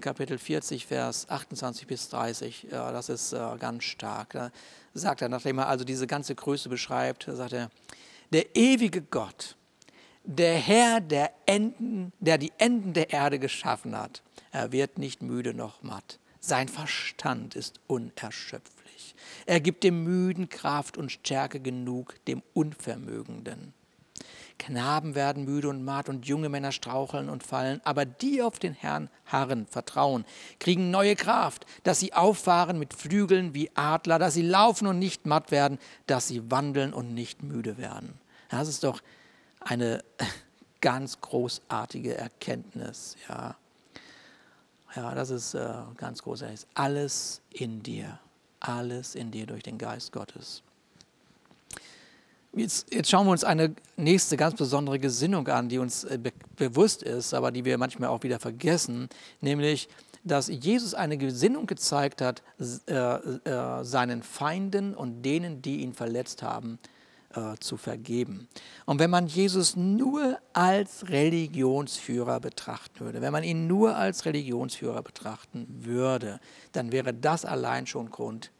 Kapitel 0.00 0.36
40, 0.36 0.86
Vers 0.86 1.28
28 1.28 1.86
bis 1.86 2.08
30, 2.10 2.66
ja, 2.70 2.92
das 2.92 3.08
ist 3.08 3.32
äh, 3.32 3.56
ganz 3.58 3.84
stark. 3.84 4.34
Da 4.34 4.50
sagt 4.92 5.22
er, 5.22 5.30
nachdem 5.30 5.58
er 5.58 5.68
also 5.68 5.84
diese 5.84 6.06
ganze 6.06 6.34
Größe 6.34 6.68
beschreibt, 6.68 7.24
sagt 7.24 7.54
er, 7.54 7.70
der 8.30 8.54
ewige 8.54 9.00
Gott, 9.00 9.56
der 10.24 10.54
Herr 10.54 11.00
der 11.00 11.32
Enden, 11.46 12.12
der 12.20 12.36
die 12.36 12.52
Enden 12.58 12.92
der 12.92 13.10
Erde 13.10 13.38
geschaffen 13.38 13.96
hat, 13.96 14.22
er 14.52 14.70
wird 14.72 14.98
nicht 14.98 15.22
müde 15.22 15.54
noch 15.54 15.82
matt. 15.82 16.18
Sein 16.40 16.68
Verstand 16.68 17.56
ist 17.56 17.80
unerschöpflich. 17.86 19.14
Er 19.46 19.60
gibt 19.60 19.84
dem 19.84 20.04
Müden 20.04 20.48
Kraft 20.48 20.96
und 20.96 21.10
Stärke 21.10 21.60
genug, 21.60 22.14
dem 22.26 22.42
Unvermögenden. 22.52 23.72
Knaben 24.60 25.14
werden 25.14 25.44
müde 25.44 25.70
und 25.70 25.84
matt 25.84 26.08
und 26.10 26.26
junge 26.26 26.50
Männer 26.50 26.70
straucheln 26.70 27.30
und 27.30 27.42
fallen, 27.42 27.80
aber 27.84 28.04
die 28.04 28.42
auf 28.42 28.58
den 28.58 28.74
Herrn 28.74 29.08
harren, 29.24 29.66
vertrauen, 29.66 30.26
kriegen 30.58 30.90
neue 30.90 31.16
Kraft, 31.16 31.64
dass 31.82 31.98
sie 31.98 32.12
auffahren 32.12 32.78
mit 32.78 32.92
Flügeln 32.92 33.54
wie 33.54 33.70
Adler, 33.74 34.18
dass 34.18 34.34
sie 34.34 34.42
laufen 34.42 34.86
und 34.86 34.98
nicht 34.98 35.24
matt 35.24 35.50
werden, 35.50 35.78
dass 36.06 36.28
sie 36.28 36.50
wandeln 36.50 36.92
und 36.92 37.14
nicht 37.14 37.42
müde 37.42 37.78
werden. 37.78 38.20
Das 38.50 38.68
ist 38.68 38.84
doch 38.84 39.00
eine 39.60 40.04
ganz 40.82 41.20
großartige 41.20 42.16
Erkenntnis, 42.16 43.16
ja. 43.28 43.56
Ja, 44.94 45.14
das 45.14 45.30
ist 45.30 45.54
äh, 45.54 45.72
ganz 45.96 46.22
großartig. 46.22 46.66
Alles 46.74 47.40
in 47.50 47.82
dir. 47.82 48.18
Alles 48.58 49.14
in 49.14 49.30
dir 49.30 49.46
durch 49.46 49.62
den 49.62 49.78
Geist 49.78 50.12
Gottes. 50.12 50.62
Jetzt, 52.52 52.92
jetzt, 52.92 53.08
schauen 53.08 53.26
wir 53.26 53.30
uns 53.30 53.44
eine 53.44 53.74
nächste 53.96 54.36
ganz 54.36 54.56
besondere 54.56 54.98
Gesinnung 54.98 55.46
an, 55.48 55.68
die 55.68 55.78
uns 55.78 56.02
äh, 56.04 56.18
be 56.18 56.32
bewusst 56.56 57.02
ist, 57.02 57.32
aber 57.32 57.52
die 57.52 57.64
wir 57.64 57.78
manchmal 57.78 58.08
auch 58.10 58.22
wieder 58.22 58.40
vergessen, 58.40 59.08
nämlich, 59.40 59.88
dass 60.24 60.48
Jesus 60.48 60.92
eine 60.92 61.16
Gesinnung 61.16 61.66
gezeigt 61.66 62.20
hat, 62.20 62.42
äh, 62.86 62.92
äh, 62.92 63.84
seinen 63.84 64.22
Feinden 64.22 64.94
und 64.94 65.22
denen, 65.22 65.62
die 65.62 65.80
ihn 65.80 65.94
verletzt 65.94 66.42
haben, 66.42 66.78
äh, 67.34 67.56
zu 67.60 67.76
vergeben. 67.76 68.48
Und 68.84 68.98
wenn 68.98 69.10
man 69.10 69.28
Jesus 69.28 69.76
nur 69.76 70.38
als 70.52 71.08
Religionsführer 71.08 72.40
betrachten 72.40 73.00
würde, 73.00 73.22
wenn 73.22 73.32
man 73.32 73.44
ihn 73.44 73.68
nur 73.68 73.96
als 73.96 74.24
Religionsführer 74.24 75.02
betrachten 75.02 75.66
würde, 75.68 76.40
dann 76.72 76.90
wäre 76.90 77.14
das 77.14 77.44
allein 77.44 77.86
schon 77.86 78.10
Grund, 78.10 78.50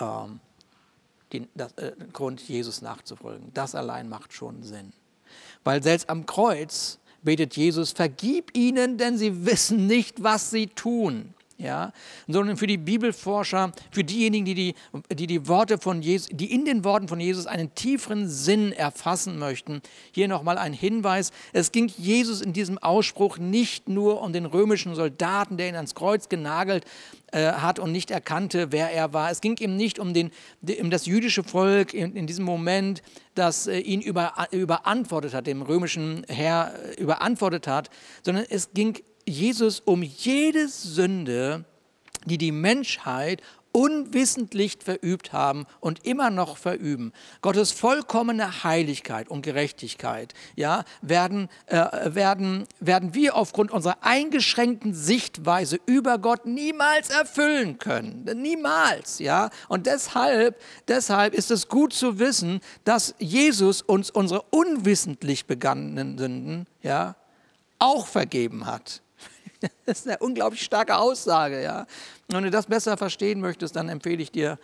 ähm, 0.00 0.38
die, 1.32 1.48
das, 1.54 1.72
äh, 1.74 1.92
Grund, 2.12 2.40
Jesus 2.48 2.82
nachzufolgen. 2.82 3.50
Das 3.54 3.74
allein 3.74 4.08
macht 4.08 4.32
schon 4.32 4.62
Sinn. 4.62 4.92
Weil 5.64 5.82
selbst 5.82 6.08
am 6.10 6.26
Kreuz 6.26 6.98
betet 7.22 7.56
Jesus, 7.56 7.92
vergib 7.92 8.56
ihnen, 8.56 8.98
denn 8.98 9.16
sie 9.16 9.46
wissen 9.46 9.86
nicht, 9.86 10.22
was 10.22 10.50
sie 10.50 10.66
tun 10.66 11.34
ja, 11.62 11.92
sondern 12.28 12.56
für 12.56 12.66
die 12.66 12.78
Bibelforscher, 12.78 13.72
für 13.90 14.04
diejenigen, 14.04 14.44
die 14.44 14.54
die, 14.54 14.74
die 15.14 15.26
die 15.26 15.48
Worte 15.48 15.78
von 15.78 16.02
Jesus, 16.02 16.28
die 16.32 16.52
in 16.52 16.64
den 16.64 16.84
Worten 16.84 17.08
von 17.08 17.20
Jesus 17.20 17.46
einen 17.46 17.74
tieferen 17.74 18.28
Sinn 18.28 18.72
erfassen 18.72 19.38
möchten. 19.38 19.80
Hier 20.12 20.28
nochmal 20.28 20.58
ein 20.58 20.72
Hinweis. 20.72 21.30
Es 21.52 21.72
ging 21.72 21.88
Jesus 21.88 22.40
in 22.40 22.52
diesem 22.52 22.78
Ausspruch 22.78 23.38
nicht 23.38 23.88
nur 23.88 24.20
um 24.20 24.32
den 24.32 24.46
römischen 24.46 24.94
Soldaten, 24.94 25.56
der 25.56 25.68
ihn 25.68 25.76
ans 25.76 25.94
Kreuz 25.94 26.28
genagelt 26.28 26.84
äh, 27.32 27.52
hat 27.52 27.78
und 27.78 27.92
nicht 27.92 28.10
erkannte, 28.10 28.72
wer 28.72 28.90
er 28.90 29.12
war. 29.12 29.30
Es 29.30 29.40
ging 29.40 29.56
ihm 29.58 29.76
nicht 29.76 29.98
um, 29.98 30.12
den, 30.12 30.30
um 30.80 30.90
das 30.90 31.06
jüdische 31.06 31.42
Volk 31.42 31.94
in, 31.94 32.14
in 32.14 32.26
diesem 32.26 32.44
Moment, 32.44 33.02
das 33.34 33.66
äh, 33.66 33.78
ihn 33.78 34.02
über, 34.02 34.34
überantwortet 34.50 35.32
hat, 35.32 35.46
dem 35.46 35.62
römischen 35.62 36.24
Herr 36.28 36.74
äh, 36.74 37.00
überantwortet 37.00 37.66
hat, 37.66 37.88
sondern 38.22 38.44
es 38.48 38.74
ging 38.74 38.98
Jesus 39.26 39.80
um 39.80 40.02
jede 40.02 40.68
Sünde, 40.68 41.64
die 42.24 42.38
die 42.38 42.52
Menschheit 42.52 43.42
unwissentlich 43.72 44.78
verübt 44.84 45.32
haben 45.32 45.66
und 45.80 46.04
immer 46.04 46.30
noch 46.30 46.58
verüben. 46.58 47.12
Gottes 47.40 47.72
vollkommene 47.72 48.64
Heiligkeit 48.64 49.28
und 49.28 49.42
Gerechtigkeit 49.42 50.34
ja, 50.56 50.84
werden, 51.00 51.48
äh, 51.66 52.14
werden, 52.14 52.66
werden 52.80 53.14
wir 53.14 53.34
aufgrund 53.34 53.70
unserer 53.70 53.96
eingeschränkten 54.02 54.94
Sichtweise 54.94 55.80
über 55.86 56.18
Gott 56.18 56.44
niemals 56.44 57.08
erfüllen 57.08 57.78
können. 57.78 58.24
Niemals. 58.40 59.18
Ja? 59.18 59.48
Und 59.68 59.86
deshalb, 59.86 60.60
deshalb 60.88 61.34
ist 61.34 61.50
es 61.50 61.68
gut 61.68 61.94
zu 61.94 62.18
wissen, 62.18 62.60
dass 62.84 63.14
Jesus 63.18 63.80
uns 63.80 64.10
unsere 64.10 64.42
unwissentlich 64.50 65.46
begangenen 65.46 66.18
Sünden 66.18 66.66
ja, 66.82 67.16
auch 67.78 68.06
vergeben 68.06 68.66
hat. 68.66 69.00
Das 69.86 70.00
ist 70.00 70.08
eine 70.08 70.18
unglaublich 70.18 70.62
starke 70.62 70.96
Aussage. 70.96 71.62
Ja? 71.62 71.86
Wenn 72.28 72.44
du 72.44 72.50
das 72.50 72.66
besser 72.66 72.96
verstehen 72.96 73.40
möchtest, 73.40 73.76
dann 73.76 73.88
empfehle 73.88 74.22
ich 74.22 74.30
dir, 74.30 74.58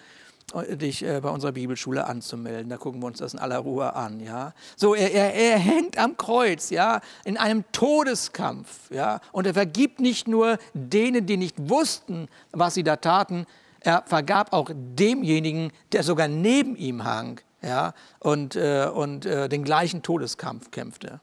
dich 0.70 1.04
äh, 1.04 1.20
bei 1.20 1.28
unserer 1.28 1.52
Bibelschule 1.52 2.06
anzumelden. 2.06 2.70
Da 2.70 2.76
gucken 2.76 3.02
wir 3.02 3.06
uns 3.06 3.18
das 3.18 3.34
in 3.34 3.38
aller 3.38 3.58
Ruhe 3.58 3.94
an. 3.94 4.20
Ja? 4.20 4.54
So, 4.76 4.94
er, 4.94 5.12
er, 5.12 5.34
er 5.34 5.58
hängt 5.58 5.98
am 5.98 6.16
Kreuz, 6.16 6.70
ja, 6.70 7.00
in 7.24 7.36
einem 7.36 7.64
Todeskampf. 7.72 8.90
Ja? 8.90 9.20
Und 9.32 9.46
er 9.46 9.54
vergibt 9.54 10.00
nicht 10.00 10.28
nur 10.28 10.58
denen, 10.72 11.26
die 11.26 11.36
nicht 11.36 11.56
wussten, 11.68 12.28
was 12.52 12.74
sie 12.74 12.84
da 12.84 12.96
taten, 12.96 13.46
er 13.80 14.02
vergab 14.06 14.52
auch 14.52 14.70
demjenigen, 14.74 15.72
der 15.92 16.02
sogar 16.02 16.28
neben 16.28 16.76
ihm 16.76 17.04
hang 17.04 17.40
ja, 17.62 17.94
und, 18.20 18.56
äh, 18.56 18.88
und 18.92 19.26
äh, 19.26 19.48
den 19.48 19.64
gleichen 19.64 20.02
Todeskampf 20.02 20.70
kämpfte. 20.70 21.20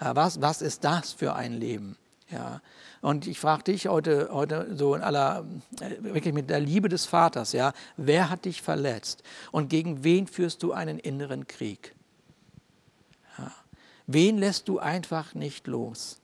Ja, 0.00 0.16
was, 0.16 0.40
was 0.40 0.62
ist 0.62 0.84
das 0.84 1.12
für 1.12 1.34
ein 1.34 1.54
Leben? 1.54 1.96
Ja. 2.30 2.60
Und 3.00 3.26
ich 3.26 3.38
frage 3.38 3.64
dich 3.64 3.86
heute, 3.86 4.30
heute 4.32 4.74
so 4.76 4.94
in 4.94 5.02
aller, 5.02 5.44
äh, 5.80 6.02
wirklich 6.02 6.32
mit 6.32 6.48
der 6.48 6.60
Liebe 6.60 6.88
des 6.88 7.04
Vaters, 7.04 7.52
ja, 7.52 7.72
wer 7.96 8.30
hat 8.30 8.46
dich 8.46 8.62
verletzt 8.62 9.22
und 9.52 9.68
gegen 9.68 10.04
wen 10.04 10.26
führst 10.26 10.62
du 10.62 10.72
einen 10.72 10.98
inneren 10.98 11.46
Krieg? 11.46 11.94
Ja. 13.38 13.52
Wen 14.06 14.38
lässt 14.38 14.68
du 14.68 14.78
einfach 14.78 15.34
nicht 15.34 15.66
los? 15.66 16.18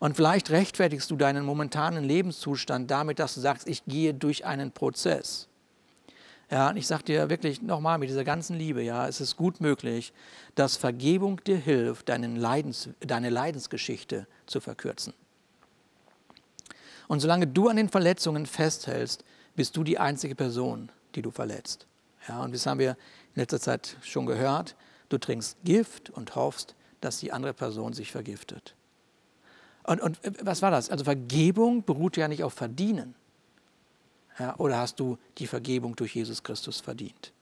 Und 0.00 0.16
vielleicht 0.16 0.50
rechtfertigst 0.50 1.10
du 1.10 1.16
deinen 1.16 1.44
momentanen 1.44 2.04
Lebenszustand 2.04 2.90
damit, 2.90 3.18
dass 3.18 3.34
du 3.34 3.40
sagst, 3.40 3.68
ich 3.68 3.84
gehe 3.84 4.14
durch 4.14 4.46
einen 4.46 4.72
Prozess. 4.72 5.46
Ja, 6.50 6.70
und 6.70 6.76
ich 6.78 6.88
sage 6.88 7.04
dir 7.04 7.30
wirklich 7.30 7.62
nochmal 7.62 7.98
mit 7.98 8.08
dieser 8.08 8.24
ganzen 8.24 8.58
Liebe, 8.58 8.82
ja, 8.82 9.06
es 9.06 9.20
ist 9.20 9.36
gut 9.36 9.60
möglich, 9.60 10.12
dass 10.56 10.76
Vergebung 10.76 11.44
dir 11.44 11.58
hilft, 11.58 12.08
deinen 12.08 12.34
Leidens, 12.34 12.88
deine 12.98 13.30
Leidensgeschichte 13.30 14.22
zu 14.22 14.39
verkürzen. 14.58 15.14
Und 17.06 17.20
solange 17.20 17.46
du 17.46 17.68
an 17.68 17.76
den 17.76 17.88
Verletzungen 17.88 18.46
festhältst, 18.46 19.24
bist 19.54 19.76
du 19.76 19.84
die 19.84 19.98
einzige 19.98 20.34
Person, 20.34 20.90
die 21.14 21.22
du 21.22 21.30
verletzt. 21.30 21.86
Ja, 22.28 22.42
und 22.42 22.54
das 22.54 22.66
haben 22.66 22.80
wir 22.80 22.96
in 23.34 23.42
letzter 23.42 23.60
Zeit 23.60 23.96
schon 24.02 24.26
gehört. 24.26 24.76
Du 25.08 25.18
trinkst 25.18 25.56
Gift 25.64 26.10
und 26.10 26.34
hoffst, 26.34 26.74
dass 27.00 27.18
die 27.18 27.32
andere 27.32 27.54
Person 27.54 27.92
sich 27.92 28.12
vergiftet. 28.12 28.74
Und, 29.84 30.00
und 30.00 30.20
was 30.42 30.62
war 30.62 30.70
das? 30.70 30.90
Also 30.90 31.04
Vergebung 31.04 31.82
beruht 31.84 32.16
ja 32.16 32.28
nicht 32.28 32.44
auf 32.44 32.54
Verdienen. 32.54 33.14
Ja, 34.38 34.56
oder 34.56 34.78
hast 34.78 35.00
du 35.00 35.18
die 35.38 35.46
Vergebung 35.46 35.96
durch 35.96 36.14
Jesus 36.14 36.42
Christus 36.42 36.80
verdient? 36.80 37.32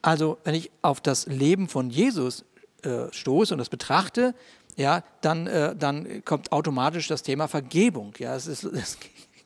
Also, 0.00 0.38
wenn 0.44 0.54
ich 0.54 0.70
auf 0.80 1.00
das 1.00 1.26
Leben 1.26 1.68
von 1.68 1.90
Jesus 1.90 2.44
äh, 2.82 3.12
stoße 3.12 3.54
und 3.54 3.58
das 3.58 3.68
betrachte, 3.68 4.34
ja, 4.76 5.02
dann, 5.20 5.46
äh, 5.48 5.74
dann 5.74 6.24
kommt 6.24 6.52
automatisch 6.52 7.08
das 7.08 7.22
Thema 7.22 7.48
Vergebung. 7.48 8.14
Ja, 8.18 8.36
es, 8.36 8.46
ist, 8.46 8.62
es 8.64 8.96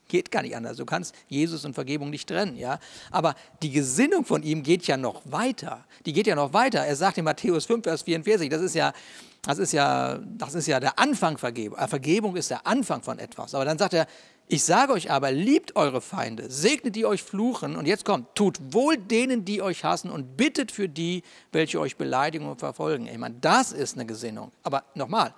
geht 0.09 0.31
gar 0.31 0.43
nicht 0.43 0.55
anders. 0.55 0.77
Du 0.77 0.85
kannst 0.85 1.15
Jesus 1.29 1.65
und 1.65 1.73
Vergebung 1.73 2.11
nicht 2.11 2.29
trennen. 2.29 2.57
Ja? 2.57 2.79
Aber 3.11 3.35
die 3.63 3.71
Gesinnung 3.71 4.27
von 4.27 4.43
ihm 4.43 4.63
geht 4.63 4.87
ja 4.87 4.99
noch 4.99 5.23
weiter. 5.25 5.87
Die 6.05 6.13
geht 6.13 6.27
ja 6.27 6.35
noch 6.35 6.53
weiter. 6.53 6.81
Er 6.81 6.97
sagt 6.97 7.17
in 7.17 7.25
Matthäus 7.25 7.65
5, 7.65 7.83
Vers 7.83 8.03
44, 8.03 8.51
das 8.51 8.61
ist 8.61 8.75
ja, 8.75 8.93
das 9.41 9.59
ist 9.59 9.73
ja, 9.73 10.19
das 10.19 10.55
ist 10.55 10.67
ja 10.67 10.79
der 10.79 10.99
Anfang 10.99 11.39
Vergebung. 11.39 11.79
Äh, 11.79 11.89
Vergebung 11.89 12.37
ist 12.37 12.51
der 12.51 12.67
Anfang 12.67 13.03
von 13.03 13.19
etwas. 13.19 13.55
Aber 13.55 13.65
dann 13.65 13.79
sagt 13.79 13.95
er, 13.95 14.07
ich 14.53 14.65
sage 14.65 14.93
euch 14.93 15.11
aber, 15.11 15.33
liebt 15.33 15.77
eure 15.77 16.03
Feinde, 16.03 16.51
segnet 16.51 16.95
die 16.95 17.07
euch 17.07 17.23
fluchen 17.23 17.75
und 17.75 17.87
jetzt 17.87 18.05
kommt, 18.05 18.35
tut 18.35 18.59
wohl 18.75 18.99
denen, 18.99 19.47
die 19.47 19.63
euch 19.63 19.83
hassen 19.83 20.11
und 20.11 20.37
bittet 20.37 20.71
für 20.71 20.91
die, 20.91 21.23
welche 21.53 21.81
euch 21.81 21.97
beleidigen 21.97 22.47
und 22.47 22.59
verfolgen. 22.59 23.07
Ich 23.07 23.17
meine, 23.17 23.37
das 23.41 23.73
ist 23.73 23.95
eine 23.95 24.05
Gesinnung. 24.05 24.53
Aber 24.63 24.85
nochmal, 24.95 25.35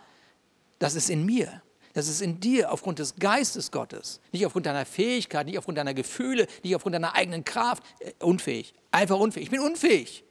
das 0.81 0.96
ist 0.96 1.11
in 1.11 1.24
mir. 1.24 1.62
Das 1.92 2.09
ist 2.09 2.22
in 2.22 2.40
dir 2.40 2.72
aufgrund 2.72 2.98
des 2.98 3.14
Geistes 3.14 3.70
Gottes. 3.70 4.18
Nicht 4.33 4.46
aufgrund 4.46 4.66
deiner 4.66 4.85
Fähigkeit, 4.85 5.46
nicht 5.46 5.59
aufgrund 5.59 5.79
deiner 5.79 5.94
Gefühle, 5.94 6.48
nicht 6.64 6.74
aufgrund 6.74 6.96
deiner 6.96 7.14
eigenen 7.14 7.44
Kraft. 7.44 7.85
Äh, 8.00 8.11
unfähig. 8.18 8.74
Einfach 8.90 9.20
unfähig. 9.20 9.44
Ich 9.44 9.50
bin 9.53 9.61
unfähig. 9.61 10.24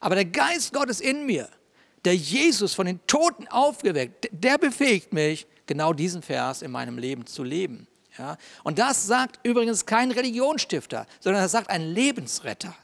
Aber 0.00 0.14
der 0.14 0.26
Geist 0.26 0.74
Gottes 0.74 1.00
in 1.00 1.24
mir, 1.24 1.48
der 2.04 2.14
Jesus 2.14 2.74
von 2.74 2.84
den 2.84 3.00
Toten 3.06 3.48
aufgeweckt, 3.48 4.28
der 4.30 4.58
befähigt 4.58 5.14
mich, 5.14 5.46
genau 5.64 5.94
diesen 5.94 6.20
Vers 6.20 6.60
in 6.60 6.70
meinem 6.70 6.98
Leben 6.98 7.24
zu 7.24 7.42
leben. 7.42 7.88
Ja? 8.18 8.36
Und 8.62 8.78
das 8.78 9.06
sagt 9.06 9.40
übrigens 9.42 9.86
kein 9.86 10.10
Religionsstifter, 10.10 11.06
sondern 11.20 11.42
das 11.42 11.52
sagt 11.52 11.70
ein 11.70 11.82
Lebensretter. 11.82 12.74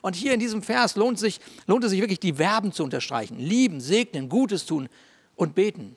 Und 0.00 0.14
hier 0.14 0.32
in 0.32 0.40
diesem 0.40 0.62
Vers 0.62 0.96
lohnt, 0.96 1.18
sich, 1.18 1.40
lohnt 1.66 1.84
es 1.84 1.90
sich 1.90 2.00
wirklich, 2.00 2.20
die 2.20 2.34
Verben 2.34 2.72
zu 2.72 2.84
unterstreichen. 2.84 3.38
Lieben, 3.38 3.80
segnen, 3.80 4.28
Gutes 4.28 4.64
tun 4.64 4.88
und 5.34 5.54
beten. 5.54 5.96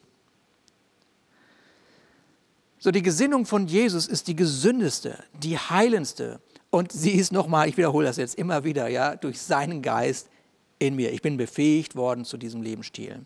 So, 2.80 2.89
die 2.89 3.04
Gesinnung 3.04 3.45
von 3.45 3.67
Jesus 3.67 4.08
ist 4.08 4.27
die 4.27 4.36
gesündeste, 4.36 5.23
die 5.34 5.58
heilendste. 5.58 6.41
Und 6.71 6.91
sie 6.91 7.12
ist 7.12 7.32
nochmal, 7.32 7.69
ich 7.69 7.77
wiederhole 7.77 8.08
das 8.08 8.17
jetzt 8.17 8.36
immer 8.36 8.63
wieder, 8.63 8.88
ja, 8.88 9.15
durch 9.15 9.39
seinen 9.39 9.84
Geist 9.84 10.30
in 10.80 10.95
mir. 10.95 11.12
Ich 11.12 11.21
bin 11.21 11.38
befähigt 11.38 11.95
worden 11.95 12.25
zu 12.25 12.38
diesem 12.38 12.63
Lebensstil. 12.63 13.23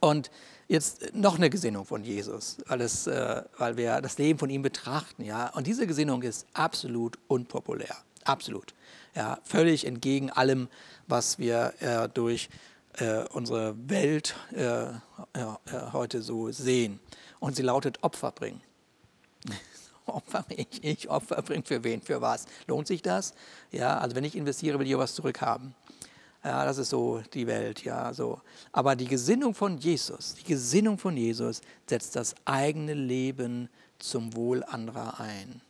Und 0.00 0.30
jetzt 0.68 1.14
noch 1.14 1.36
eine 1.36 1.50
Gesinnung 1.50 1.84
von 1.84 2.02
Jesus, 2.02 2.58
weil, 2.66 2.80
es, 2.80 3.06
äh, 3.06 3.42
weil 3.58 3.76
wir 3.76 4.00
das 4.00 4.18
Leben 4.18 4.38
von 4.38 4.50
ihm 4.50 4.62
betrachten. 4.62 5.24
Ja? 5.24 5.48
Und 5.50 5.66
diese 5.66 5.86
Gesinnung 5.86 6.22
ist 6.22 6.46
absolut 6.54 7.18
unpopulär. 7.28 7.96
Absolut. 8.24 8.74
Ja, 9.14 9.38
völlig 9.44 9.86
entgegen 9.86 10.30
allem, 10.30 10.68
was 11.06 11.38
wir 11.38 11.74
äh, 11.80 12.08
durch 12.08 12.48
äh, 12.98 13.24
unsere 13.30 13.74
Welt 13.88 14.34
äh, 14.52 14.86
heute 15.92 16.22
so 16.22 16.50
sehen. 16.50 17.00
Und 17.40 17.56
sie 17.56 17.62
lautet 17.62 18.02
Opfer 18.02 18.30
bringen. 18.30 18.60
Opfer, 20.06 20.44
ich, 20.48 20.82
ich 20.82 21.10
Opfer 21.10 21.42
bringen 21.42 21.64
für 21.64 21.84
wen, 21.84 22.00
für 22.00 22.20
was? 22.20 22.46
Lohnt 22.66 22.86
sich 22.86 23.02
das? 23.02 23.34
Ja, 23.70 23.98
also 23.98 24.16
wenn 24.16 24.24
ich 24.24 24.36
investiere, 24.36 24.78
will 24.78 24.86
ich 24.86 24.94
auch 24.94 25.00
was 25.00 25.14
zurückhaben. 25.14 25.74
Ja, 26.44 26.64
das 26.64 26.78
ist 26.78 26.90
so 26.90 27.22
die 27.32 27.46
Welt, 27.46 27.84
ja, 27.84 28.12
so. 28.12 28.40
Aber 28.72 28.96
die 28.96 29.06
Gesinnung 29.06 29.54
von 29.54 29.78
Jesus, 29.78 30.34
die 30.34 30.44
Gesinnung 30.44 30.98
von 30.98 31.16
Jesus 31.16 31.60
setzt 31.88 32.16
das 32.16 32.34
eigene 32.44 32.94
Leben 32.94 33.68
zum 34.00 34.34
Wohl 34.34 34.64
anderer 34.64 35.20
ein. 35.20 35.60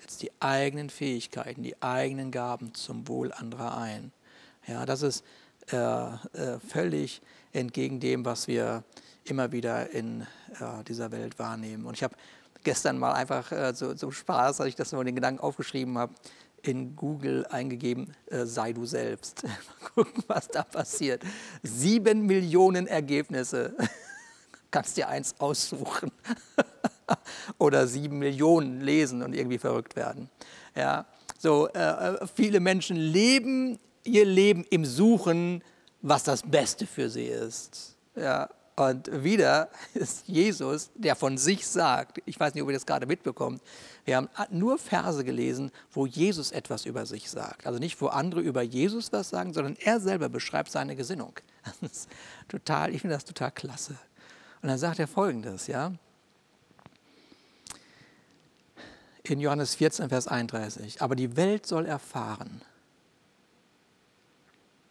Setzt 0.00 0.20
die 0.20 0.30
eigenen 0.40 0.90
Fähigkeiten, 0.90 1.62
die 1.62 1.80
eigenen 1.80 2.30
Gaben 2.30 2.74
zum 2.74 3.08
Wohl 3.08 3.32
anderer 3.32 3.78
ein. 3.78 4.12
Ja, 4.66 4.84
das 4.84 5.00
ist 5.00 5.24
äh, 5.72 5.76
äh, 5.76 6.60
völlig 6.66 7.22
entgegen 7.52 7.98
dem, 7.98 8.26
was 8.26 8.46
wir 8.46 8.84
immer 9.24 9.52
wieder 9.52 9.90
in 9.90 10.22
äh, 10.60 10.84
dieser 10.86 11.10
Welt 11.12 11.38
wahrnehmen. 11.38 11.86
Und 11.86 11.94
ich 11.94 12.02
habe 12.02 12.14
gestern 12.62 12.98
mal 12.98 13.12
einfach 13.12 13.50
äh, 13.52 13.72
so, 13.74 13.94
so 13.94 14.10
Spaß, 14.10 14.60
als 14.60 14.68
ich 14.68 14.76
das 14.76 14.90
so 14.90 15.02
den 15.02 15.14
Gedanken 15.14 15.40
aufgeschrieben 15.40 15.96
habe, 15.96 16.12
in 16.62 16.96
Google 16.96 17.46
eingegeben, 17.46 18.14
äh, 18.26 18.44
sei 18.44 18.72
du 18.72 18.84
selbst. 18.84 19.42
Mal 19.44 19.90
gucken, 19.94 20.24
was 20.26 20.48
da 20.48 20.62
passiert. 20.62 21.22
Sieben 21.62 22.26
Millionen 22.26 22.86
Ergebnisse. 22.86 23.74
Kannst 24.70 24.96
dir 24.96 25.08
eins 25.08 25.34
aussuchen. 25.38 26.12
Oder 27.58 27.86
sieben 27.86 28.18
Millionen 28.18 28.80
lesen 28.80 29.22
und 29.22 29.34
irgendwie 29.34 29.58
verrückt 29.58 29.96
werden. 29.96 30.28
Ja, 30.76 31.06
so, 31.38 31.68
äh, 31.68 31.78
äh, 31.78 32.26
viele 32.34 32.60
Menschen 32.60 32.96
leben 32.96 33.78
ihr 34.04 34.24
Leben 34.24 34.64
im 34.70 34.84
Suchen, 34.84 35.62
was 36.02 36.24
das 36.24 36.42
Beste 36.42 36.86
für 36.86 37.08
sie 37.08 37.26
ist. 37.26 37.96
Ja, 38.14 38.48
und 38.78 39.24
wieder 39.24 39.70
ist 39.94 40.28
Jesus, 40.28 40.90
der 40.94 41.16
von 41.16 41.36
sich 41.36 41.66
sagt, 41.66 42.22
ich 42.26 42.38
weiß 42.38 42.54
nicht, 42.54 42.62
ob 42.62 42.68
ihr 42.68 42.74
das 42.74 42.86
gerade 42.86 43.06
mitbekommt, 43.06 43.60
wir 44.04 44.16
haben 44.16 44.28
nur 44.50 44.78
Verse 44.78 45.24
gelesen, 45.24 45.72
wo 45.90 46.06
Jesus 46.06 46.52
etwas 46.52 46.86
über 46.86 47.04
sich 47.04 47.28
sagt. 47.28 47.66
Also 47.66 47.80
nicht, 47.80 48.00
wo 48.00 48.06
andere 48.06 48.40
über 48.40 48.62
Jesus 48.62 49.12
was 49.12 49.30
sagen, 49.30 49.52
sondern 49.52 49.76
er 49.82 49.98
selber 49.98 50.28
beschreibt 50.28 50.70
seine 50.70 50.94
Gesinnung. 50.94 51.34
Das 51.80 51.90
ist 51.90 52.08
total, 52.46 52.94
ich 52.94 53.00
finde 53.02 53.16
das 53.16 53.24
total 53.24 53.50
klasse. 53.50 53.98
Und 54.62 54.68
dann 54.68 54.78
sagt 54.78 55.00
er 55.00 55.08
folgendes, 55.08 55.66
ja. 55.66 55.92
In 59.24 59.40
Johannes 59.40 59.74
14, 59.74 60.08
Vers 60.08 60.28
31. 60.28 61.02
Aber 61.02 61.16
die 61.16 61.36
Welt 61.36 61.66
soll 61.66 61.84
erfahren. 61.84 62.62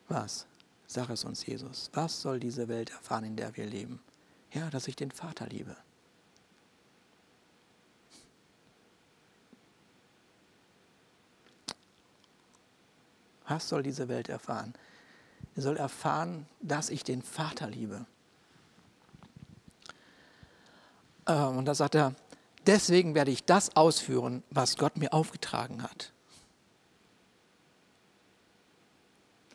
Was? 0.09 0.46
Sag 0.87 1.09
es 1.09 1.25
uns, 1.25 1.45
Jesus. 1.45 1.89
Was 1.93 2.21
soll 2.21 2.39
diese 2.39 2.69
Welt 2.69 2.91
erfahren, 2.91 3.25
in 3.25 3.35
der 3.35 3.55
wir 3.57 3.65
leben? 3.65 3.99
Ja, 4.53 4.69
dass 4.69 4.87
ich 4.87 4.95
den 4.95 5.11
Vater 5.11 5.45
liebe. 5.47 5.75
Was 13.47 13.69
soll 13.69 13.83
diese 13.83 14.07
Welt 14.07 14.29
erfahren? 14.29 14.73
Sie 15.55 15.61
soll 15.61 15.77
erfahren, 15.77 16.47
dass 16.61 16.89
ich 16.89 17.03
den 17.03 17.21
Vater 17.21 17.67
liebe. 17.67 18.05
Ähm, 21.27 21.57
und 21.57 21.65
da 21.65 21.75
sagt 21.75 21.95
er, 21.95 22.13
deswegen 22.65 23.15
werde 23.15 23.31
ich 23.31 23.45
das 23.45 23.75
ausführen, 23.75 24.43
was 24.49 24.77
Gott 24.77 24.97
mir 24.97 25.13
aufgetragen 25.13 25.83
hat. 25.83 26.11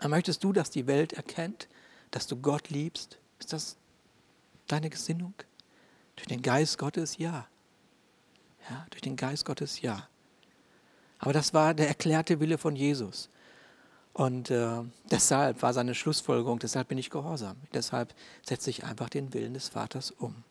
Möchtest 0.09 0.43
du, 0.45 0.53
dass 0.53 0.71
die 0.71 0.87
Welt 0.87 1.13
erkennt, 1.13 1.69
dass 2.11 2.27
du 2.27 2.37
Gott 2.37 2.71
liebst? 2.71 3.19
Ist 3.39 3.53
das, 3.53 3.77
deine 4.67 4.91
Gesinnung? 4.91 5.35
Durch 6.17 6.29
den 6.29 6.43
Geist 6.43 6.79
Gottes, 6.79 7.19
ja. 7.19 7.47
Ja, 8.69 8.87
durch 8.91 9.03
den 9.03 9.17
Geist 9.17 9.45
Gottes, 9.45 9.81
ja. 9.81 10.09
Aber 11.19 11.33
das 11.33 11.55
war 11.55 11.75
der 11.75 11.89
erklärte 11.89 12.41
Wille 12.41 12.59
von 12.59 12.77
Jesus. 12.77 13.29
Und 14.13 14.51
äh, 14.51 14.83
deshalb 15.11 15.63
war 15.63 15.73
seine 15.73 15.95
Schlussfolgerung, 15.95 16.59
deshalb 16.59 16.89
bin 16.89 16.99
ich 16.99 17.11
gehorsam. 17.11 17.57
Deshalb 17.73 18.15
setze 18.47 18.71
ich 18.71 18.85
einfach 18.85 19.09
den 19.09 19.33
Willen 19.33 19.55
des 19.55 19.69
Vaters 19.69 20.11
um. 20.11 20.45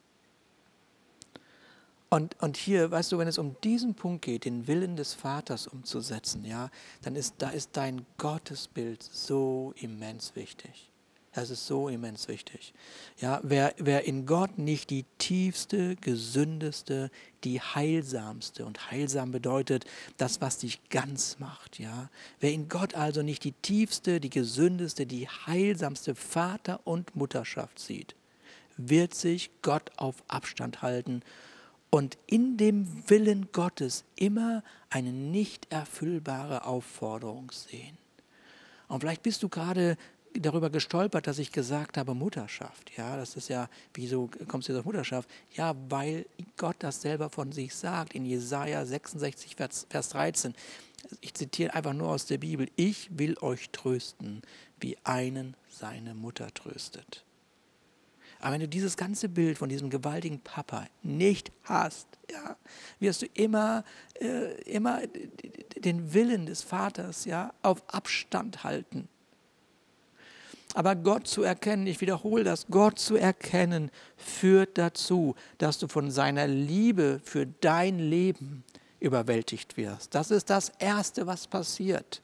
Und, 2.14 2.36
und 2.42 2.58
hier, 2.58 2.92
weißt 2.92 3.14
du, 3.14 3.18
wenn 3.20 3.30
es 3.30 3.38
um 3.38 3.56
diesen 3.64 3.96
Punkt 3.96 4.26
geht, 4.26 4.44
den 4.44 4.68
Willen 4.68 4.98
des 4.98 5.14
Vaters 5.14 5.66
umzusetzen, 5.66 6.44
ja, 6.44 6.70
dann 7.04 7.16
ist, 7.16 7.36
da 7.38 7.50
ist 7.50 7.70
dein 7.78 8.06
Gottesbild 8.18 9.02
so 9.02 9.74
immens 9.78 10.36
wichtig. 10.36 10.92
Das 11.32 11.50
ist 11.50 11.66
so 11.66 11.88
immens 11.88 12.28
wichtig. 12.28 12.74
Ja, 13.22 13.40
wer, 13.44 13.74
wer 13.78 14.04
in 14.04 14.26
Gott 14.26 14.58
nicht 14.58 14.90
die 14.90 15.06
tiefste, 15.20 15.96
gesündeste, 15.96 17.12
die 17.46 17.62
heilsamste 17.62 18.66
und 18.66 18.92
heilsam 18.92 19.32
bedeutet 19.32 19.86
das, 20.18 20.42
was 20.42 20.58
dich 20.58 20.90
ganz 20.90 21.40
macht. 21.40 21.80
Ja, 21.80 22.10
wer 22.42 22.52
in 22.52 22.68
Gott 22.68 22.94
also 22.94 23.22
nicht 23.22 23.46
die 23.46 23.54
tiefste, 23.54 24.20
die 24.20 24.30
gesündeste, 24.30 25.06
die 25.06 25.30
heilsamste 25.30 26.16
Vater- 26.16 26.82
und 26.84 27.16
Mutterschaft 27.16 27.80
sieht, 27.80 28.18
wird 28.76 29.14
sich 29.14 29.50
Gott 29.62 29.92
auf 29.96 30.26
Abstand 30.28 30.82
halten 30.82 31.24
und 31.92 32.18
in 32.26 32.58
dem 32.58 32.88
Willen 33.10 33.52
Gottes 33.52 34.06
immer 34.16 34.64
eine 34.90 35.12
nicht 35.12 35.72
erfüllbare 35.72 36.66
Aufforderung 36.66 37.52
sehen. 37.52 37.98
Und 38.88 39.02
vielleicht 39.02 39.24
bist 39.24 39.44
du 39.44 39.50
gerade 39.50 39.98
darüber 40.34 40.70
gestolpert, 40.70 41.28
dass 41.28 41.38
ich 41.38 41.52
gesagt 41.52 41.98
habe 41.98 42.14
Mutterschaft. 42.14 42.92
Ja, 42.96 43.18
das 43.18 43.36
ist 43.36 43.50
ja, 43.50 43.70
wieso 43.94 44.30
kommst 44.48 44.68
du 44.68 44.74
jetzt 44.74 44.80
auf 44.80 44.86
Mutterschaft? 44.86 45.30
Ja, 45.54 45.76
weil 45.90 46.26
Gott 46.58 46.78
das 46.80 47.02
selber 47.02 47.30
von 47.30 47.52
sich 47.52 47.76
sagt 47.76 48.14
in 48.14 48.26
Jesaja 48.26 48.86
66, 48.86 49.56
Vers, 49.58 49.86
Vers 49.90 50.10
13. 50.10 50.56
Ich 51.20 51.34
zitiere 51.34 51.74
einfach 51.74 51.94
nur 51.94 52.10
aus 52.10 52.26
der 52.26 52.38
Bibel. 52.38 52.70
Ich 52.78 53.18
will 53.18 53.38
euch 53.42 53.70
trösten, 53.72 54.42
wie 54.80 54.98
einen 55.04 55.56
seine 55.70 56.14
Mutter 56.14 56.54
tröstet. 56.54 57.26
Aber 58.42 58.54
wenn 58.54 58.62
du 58.62 58.68
dieses 58.68 58.98
ganze 58.98 59.30
Bild 59.30 59.58
von 59.58 59.70
diesem 59.70 59.90
gewaltigen 59.90 60.40
Papa 60.40 60.88
nicht 61.04 61.52
hast, 61.64 62.08
ja, 62.32 62.56
wirst 63.00 63.22
du 63.22 63.28
immer, 63.34 63.84
äh, 64.20 64.60
immer 64.64 65.02
den 65.78 66.14
Willen 66.14 66.48
des 66.48 66.64
Vaters 66.64 67.26
ja, 67.26 67.54
auf 67.62 67.84
Abstand 67.88 68.64
halten. 68.64 69.08
Aber 70.74 70.96
Gott 70.96 71.28
zu 71.28 71.44
erkennen, 71.44 71.86
ich 71.86 72.02
wiederhole 72.02 72.44
das, 72.44 72.68
Gott 72.68 72.98
zu 72.98 73.16
erkennen, 73.16 73.92
führt 74.16 74.78
dazu, 74.78 75.36
dass 75.58 75.78
du 75.78 75.88
von 75.88 76.10
seiner 76.10 76.48
Liebe 76.48 77.20
für 77.24 77.46
dein 77.46 78.00
Leben 78.00 78.64
überwältigt 79.00 79.78
wirst. 79.78 80.16
Das 80.16 80.32
ist 80.32 80.50
das 80.50 80.72
Erste, 80.80 81.28
was 81.28 81.48
passiert. 81.48 82.22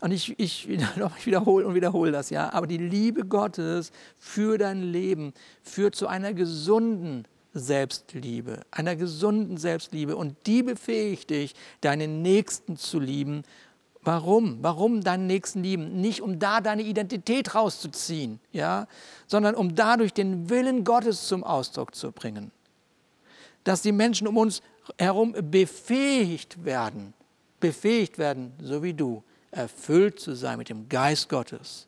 Und 0.00 0.10
ich, 0.12 0.38
ich, 0.38 0.68
ich 1.18 1.26
wiederhole 1.26 1.66
und 1.66 1.74
wiederhole 1.74 2.12
das, 2.12 2.30
ja. 2.30 2.52
Aber 2.52 2.66
die 2.66 2.78
Liebe 2.78 3.24
Gottes 3.24 3.92
für 4.18 4.58
dein 4.58 4.82
Leben 4.82 5.32
führt 5.62 5.94
zu 5.94 6.06
einer 6.06 6.32
gesunden 6.34 7.26
Selbstliebe, 7.52 8.60
einer 8.70 8.96
gesunden 8.96 9.56
Selbstliebe. 9.56 10.16
Und 10.16 10.36
die 10.46 10.62
befähigt 10.62 11.30
dich, 11.30 11.54
deinen 11.80 12.22
Nächsten 12.22 12.76
zu 12.76 13.00
lieben 13.00 13.42
Warum? 14.06 14.58
Warum 14.62 15.00
deinen 15.00 15.26
Nächsten 15.26 15.64
lieben? 15.64 16.00
Nicht 16.00 16.20
um 16.20 16.38
da 16.38 16.60
deine 16.60 16.82
Identität 16.82 17.56
rauszuziehen, 17.56 18.38
ja, 18.52 18.86
sondern 19.26 19.56
um 19.56 19.74
dadurch 19.74 20.12
den 20.12 20.48
Willen 20.48 20.84
Gottes 20.84 21.26
zum 21.26 21.42
Ausdruck 21.42 21.92
zu 21.92 22.12
bringen. 22.12 22.52
Dass 23.64 23.82
die 23.82 23.90
Menschen 23.90 24.28
um 24.28 24.36
uns 24.36 24.62
herum 24.96 25.34
befähigt 25.50 26.64
werden, 26.64 27.14
befähigt 27.58 28.16
werden, 28.16 28.52
so 28.62 28.84
wie 28.84 28.94
du, 28.94 29.24
erfüllt 29.50 30.20
zu 30.20 30.34
sein 30.34 30.58
mit 30.58 30.68
dem 30.68 30.88
Geist 30.88 31.28
Gottes. 31.28 31.86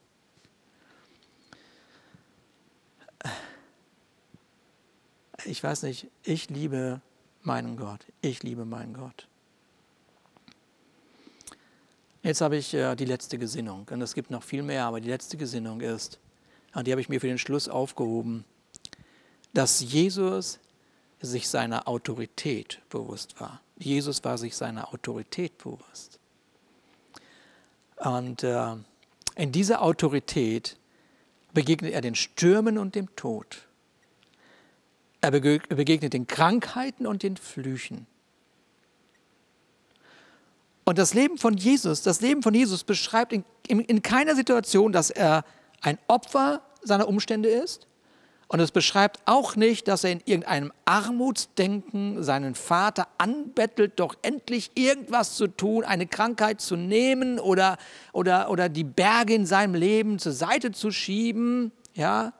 Ich 5.44 5.62
weiß 5.62 5.82
nicht, 5.82 6.08
ich 6.24 6.50
liebe 6.50 7.00
meinen 7.42 7.76
Gott. 7.76 8.04
Ich 8.20 8.42
liebe 8.42 8.64
meinen 8.64 8.94
Gott. 8.94 9.28
Jetzt 12.22 12.40
habe 12.40 12.56
ich 12.56 12.74
äh, 12.74 12.96
die 12.96 13.04
letzte 13.04 13.38
Gesinnung 13.38 13.86
und 13.90 14.02
es 14.02 14.14
gibt 14.14 14.30
noch 14.30 14.42
viel 14.42 14.62
mehr, 14.62 14.84
aber 14.84 15.00
die 15.00 15.08
letzte 15.08 15.36
Gesinnung 15.36 15.80
ist, 15.80 16.18
und 16.74 16.86
die 16.86 16.90
habe 16.90 17.00
ich 17.00 17.08
mir 17.08 17.20
für 17.20 17.28
den 17.28 17.38
Schluss 17.38 17.68
aufgehoben, 17.68 18.44
dass 19.54 19.80
Jesus 19.80 20.58
sich 21.20 21.48
seiner 21.48 21.88
Autorität 21.88 22.80
bewusst 22.90 23.40
war. 23.40 23.60
Jesus 23.78 24.22
war 24.24 24.36
sich 24.36 24.56
seiner 24.56 24.92
Autorität 24.92 25.56
bewusst. 25.58 26.17
Und 28.00 28.42
äh, 28.42 28.74
in 29.36 29.52
dieser 29.52 29.82
Autorität 29.82 30.76
begegnet 31.52 31.92
er 31.92 32.00
den 32.00 32.14
Stürmen 32.14 32.78
und 32.78 32.94
dem 32.94 33.14
Tod. 33.16 33.62
Er 35.20 35.32
begegnet 35.32 36.12
den 36.12 36.26
Krankheiten 36.28 37.06
und 37.06 37.24
den 37.24 37.36
Flüchen. 37.36 38.06
Und 40.84 40.96
das 40.96 41.12
Leben 41.12 41.36
von 41.36 41.56
Jesus, 41.56 42.02
das 42.02 42.20
Leben 42.20 42.42
von 42.42 42.54
Jesus 42.54 42.84
beschreibt 42.84 43.32
in, 43.32 43.44
in, 43.66 43.80
in 43.80 44.00
keiner 44.00 44.36
Situation, 44.36 44.92
dass 44.92 45.10
er 45.10 45.44
ein 45.82 45.98
Opfer 46.06 46.62
seiner 46.82 47.08
Umstände 47.08 47.48
ist. 47.48 47.87
Und 48.50 48.60
es 48.60 48.70
beschreibt 48.70 49.20
auch 49.26 49.56
nicht, 49.56 49.88
dass 49.88 50.04
er 50.04 50.12
in 50.12 50.22
irgendeinem 50.24 50.72
Armutsdenken 50.86 52.22
seinen 52.22 52.54
Vater 52.54 53.06
anbettelt, 53.18 53.92
doch 53.96 54.14
endlich 54.22 54.70
irgendwas 54.74 55.36
zu 55.36 55.48
tun, 55.48 55.84
eine 55.84 56.06
Krankheit 56.06 56.62
zu 56.62 56.74
nehmen 56.74 57.38
oder, 57.38 57.76
oder, 58.14 58.50
oder 58.50 58.70
die 58.70 58.84
Berge 58.84 59.34
in 59.34 59.44
seinem 59.44 59.74
Leben 59.74 60.18
zur 60.18 60.32
Seite 60.32 60.72
zu 60.72 60.90
schieben, 60.90 61.72
ja, 61.92 62.32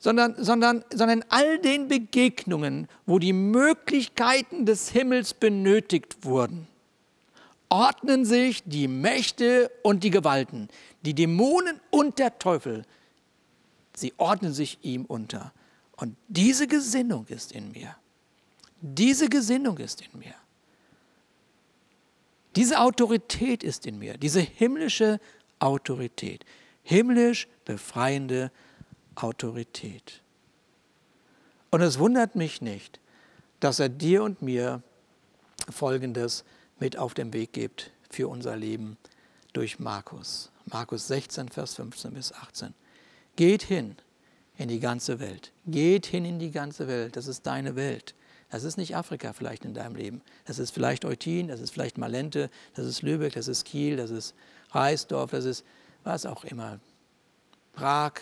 sondern, 0.00 0.34
sondern, 0.36 0.84
sondern 0.92 1.20
in 1.20 1.24
all 1.28 1.58
den 1.60 1.86
Begegnungen, 1.86 2.88
wo 3.06 3.20
die 3.20 3.32
Möglichkeiten 3.32 4.66
des 4.66 4.88
Himmels 4.88 5.32
benötigt 5.32 6.24
wurden, 6.24 6.66
ordnen 7.68 8.24
sich 8.24 8.64
die 8.64 8.88
Mächte 8.88 9.70
und 9.82 10.02
die 10.02 10.10
Gewalten, 10.10 10.68
die 11.02 11.14
Dämonen 11.14 11.80
und 11.90 12.18
der 12.18 12.36
Teufel, 12.40 12.84
sie 13.96 14.14
ordnen 14.18 14.52
sich 14.52 14.78
ihm 14.82 15.04
unter. 15.04 15.52
Und 15.96 16.16
diese 16.28 16.68
Gesinnung 16.68 17.26
ist 17.26 17.50
in 17.50 17.72
mir. 17.72 17.96
Diese 18.80 19.28
Gesinnung 19.28 19.78
ist 19.78 20.02
in 20.02 20.18
mir. 20.18 20.34
Diese 22.54 22.80
Autorität 22.80 23.62
ist 23.62 23.86
in 23.86 23.98
mir, 23.98 24.16
diese 24.16 24.40
himmlische 24.40 25.20
Autorität, 25.58 26.44
himmlisch 26.82 27.48
befreiende 27.64 28.50
Autorität. 29.14 30.22
Und 31.70 31.82
es 31.82 31.98
wundert 31.98 32.34
mich 32.34 32.62
nicht, 32.62 33.00
dass 33.60 33.78
er 33.78 33.88
dir 33.88 34.22
und 34.22 34.40
mir 34.40 34.82
Folgendes 35.70 36.44
mit 36.78 36.96
auf 36.96 37.12
den 37.12 37.32
Weg 37.32 37.52
gibt 37.52 37.90
für 38.10 38.28
unser 38.28 38.56
Leben 38.56 38.96
durch 39.52 39.78
Markus. 39.78 40.50
Markus 40.66 41.08
16, 41.08 41.48
Vers 41.48 41.74
15 41.74 42.14
bis 42.14 42.32
18. 42.32 42.74
Geht 43.36 43.62
hin 43.62 43.96
in 44.56 44.68
die 44.68 44.80
ganze 44.80 45.20
Welt. 45.20 45.52
Geht 45.66 46.06
hin 46.06 46.24
in 46.24 46.38
die 46.38 46.50
ganze 46.50 46.88
Welt. 46.88 47.16
Das 47.16 47.26
ist 47.26 47.46
deine 47.46 47.76
Welt. 47.76 48.14
Das 48.50 48.64
ist 48.64 48.76
nicht 48.76 48.96
Afrika 48.96 49.32
vielleicht 49.32 49.64
in 49.64 49.74
deinem 49.74 49.96
Leben. 49.96 50.22
Das 50.44 50.58
ist 50.58 50.70
vielleicht 50.70 51.04
Eutin, 51.04 51.48
das 51.48 51.60
ist 51.60 51.70
vielleicht 51.70 51.98
Malente, 51.98 52.48
das 52.74 52.86
ist 52.86 53.02
Lübeck, 53.02 53.34
das 53.34 53.48
ist 53.48 53.64
Kiel, 53.64 53.96
das 53.96 54.10
ist 54.10 54.34
Reisdorf, 54.70 55.32
das 55.32 55.44
ist 55.44 55.64
was 56.04 56.24
auch 56.24 56.44
immer. 56.44 56.78
Prag, 57.72 58.12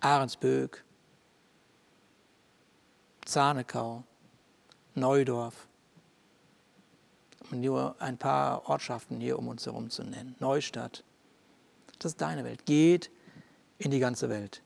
Ahrensböck, 0.00 0.84
Zahnekau, 3.24 4.02
Neudorf 4.94 5.68
um 7.50 7.60
nur 7.60 7.96
ein 8.00 8.18
paar 8.18 8.68
Ortschaften 8.68 9.20
hier 9.20 9.38
um 9.38 9.48
uns 9.48 9.66
herum 9.66 9.90
zu 9.90 10.02
nennen. 10.02 10.34
Neustadt. 10.38 11.04
Das 11.98 12.12
ist 12.12 12.20
deine 12.20 12.44
Welt. 12.44 12.66
Geht 12.66 13.10
in 13.78 13.90
die 13.90 13.98
ganze 13.98 14.28
Welt. 14.28 14.62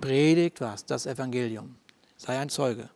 Predigt 0.00 0.60
was? 0.60 0.84
Das 0.84 1.06
Evangelium. 1.06 1.76
Sei 2.16 2.38
ein 2.38 2.48
Zeuge. 2.48 2.90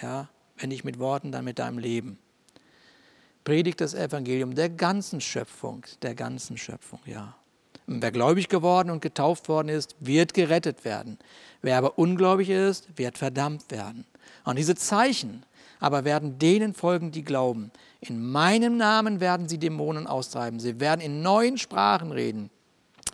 Ja, 0.00 0.28
wenn 0.56 0.68
nicht 0.68 0.84
mit 0.84 0.98
Worten, 0.98 1.32
dann 1.32 1.44
mit 1.44 1.58
deinem 1.58 1.78
Leben. 1.78 2.18
Predigt 3.44 3.80
das 3.80 3.94
Evangelium 3.94 4.54
der 4.54 4.70
ganzen 4.70 5.20
Schöpfung, 5.20 5.84
der 6.02 6.14
ganzen 6.14 6.56
Schöpfung, 6.56 7.00
ja. 7.04 7.36
Und 7.86 8.02
wer 8.02 8.12
gläubig 8.12 8.48
geworden 8.48 8.90
und 8.90 9.02
getauft 9.02 9.48
worden 9.48 9.68
ist, 9.68 9.94
wird 10.00 10.32
gerettet 10.32 10.84
werden. 10.84 11.18
Wer 11.60 11.76
aber 11.76 11.98
ungläubig 11.98 12.48
ist, 12.48 12.88
wird 12.96 13.18
verdammt 13.18 13.70
werden. 13.70 14.06
Und 14.44 14.58
diese 14.58 14.74
Zeichen 14.74 15.44
aber 15.80 16.04
werden 16.04 16.38
denen 16.38 16.72
folgen, 16.72 17.10
die 17.10 17.24
glauben. 17.24 17.70
In 18.00 18.30
meinem 18.30 18.78
Namen 18.78 19.20
werden 19.20 19.48
sie 19.48 19.58
Dämonen 19.58 20.06
austreiben. 20.06 20.60
Sie 20.60 20.80
werden 20.80 21.02
in 21.02 21.20
neuen 21.20 21.58
Sprachen 21.58 22.10
reden. 22.10 22.48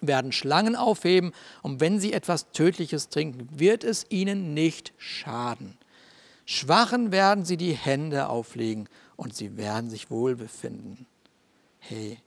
Werden 0.01 0.32
Schlangen 0.32 0.76
aufheben 0.76 1.32
und 1.62 1.80
wenn 1.80 2.01
sie 2.01 2.12
etwas 2.12 2.51
Tödliches 2.53 3.09
trinken, 3.09 3.48
wird 3.51 3.84
es 3.84 4.07
ihnen 4.09 4.55
nicht 4.55 4.92
schaden. 4.98 5.76
Schwachen 6.46 7.12
werden 7.12 7.44
sie 7.44 7.57
die 7.57 7.74
Hände 7.74 8.28
auflegen 8.28 8.88
und 9.16 9.34
sie 9.34 9.57
werden 9.57 9.90
sich 9.90 10.11
wohl 10.11 10.36
befinden. 10.36 11.07
Hey, 11.78 12.18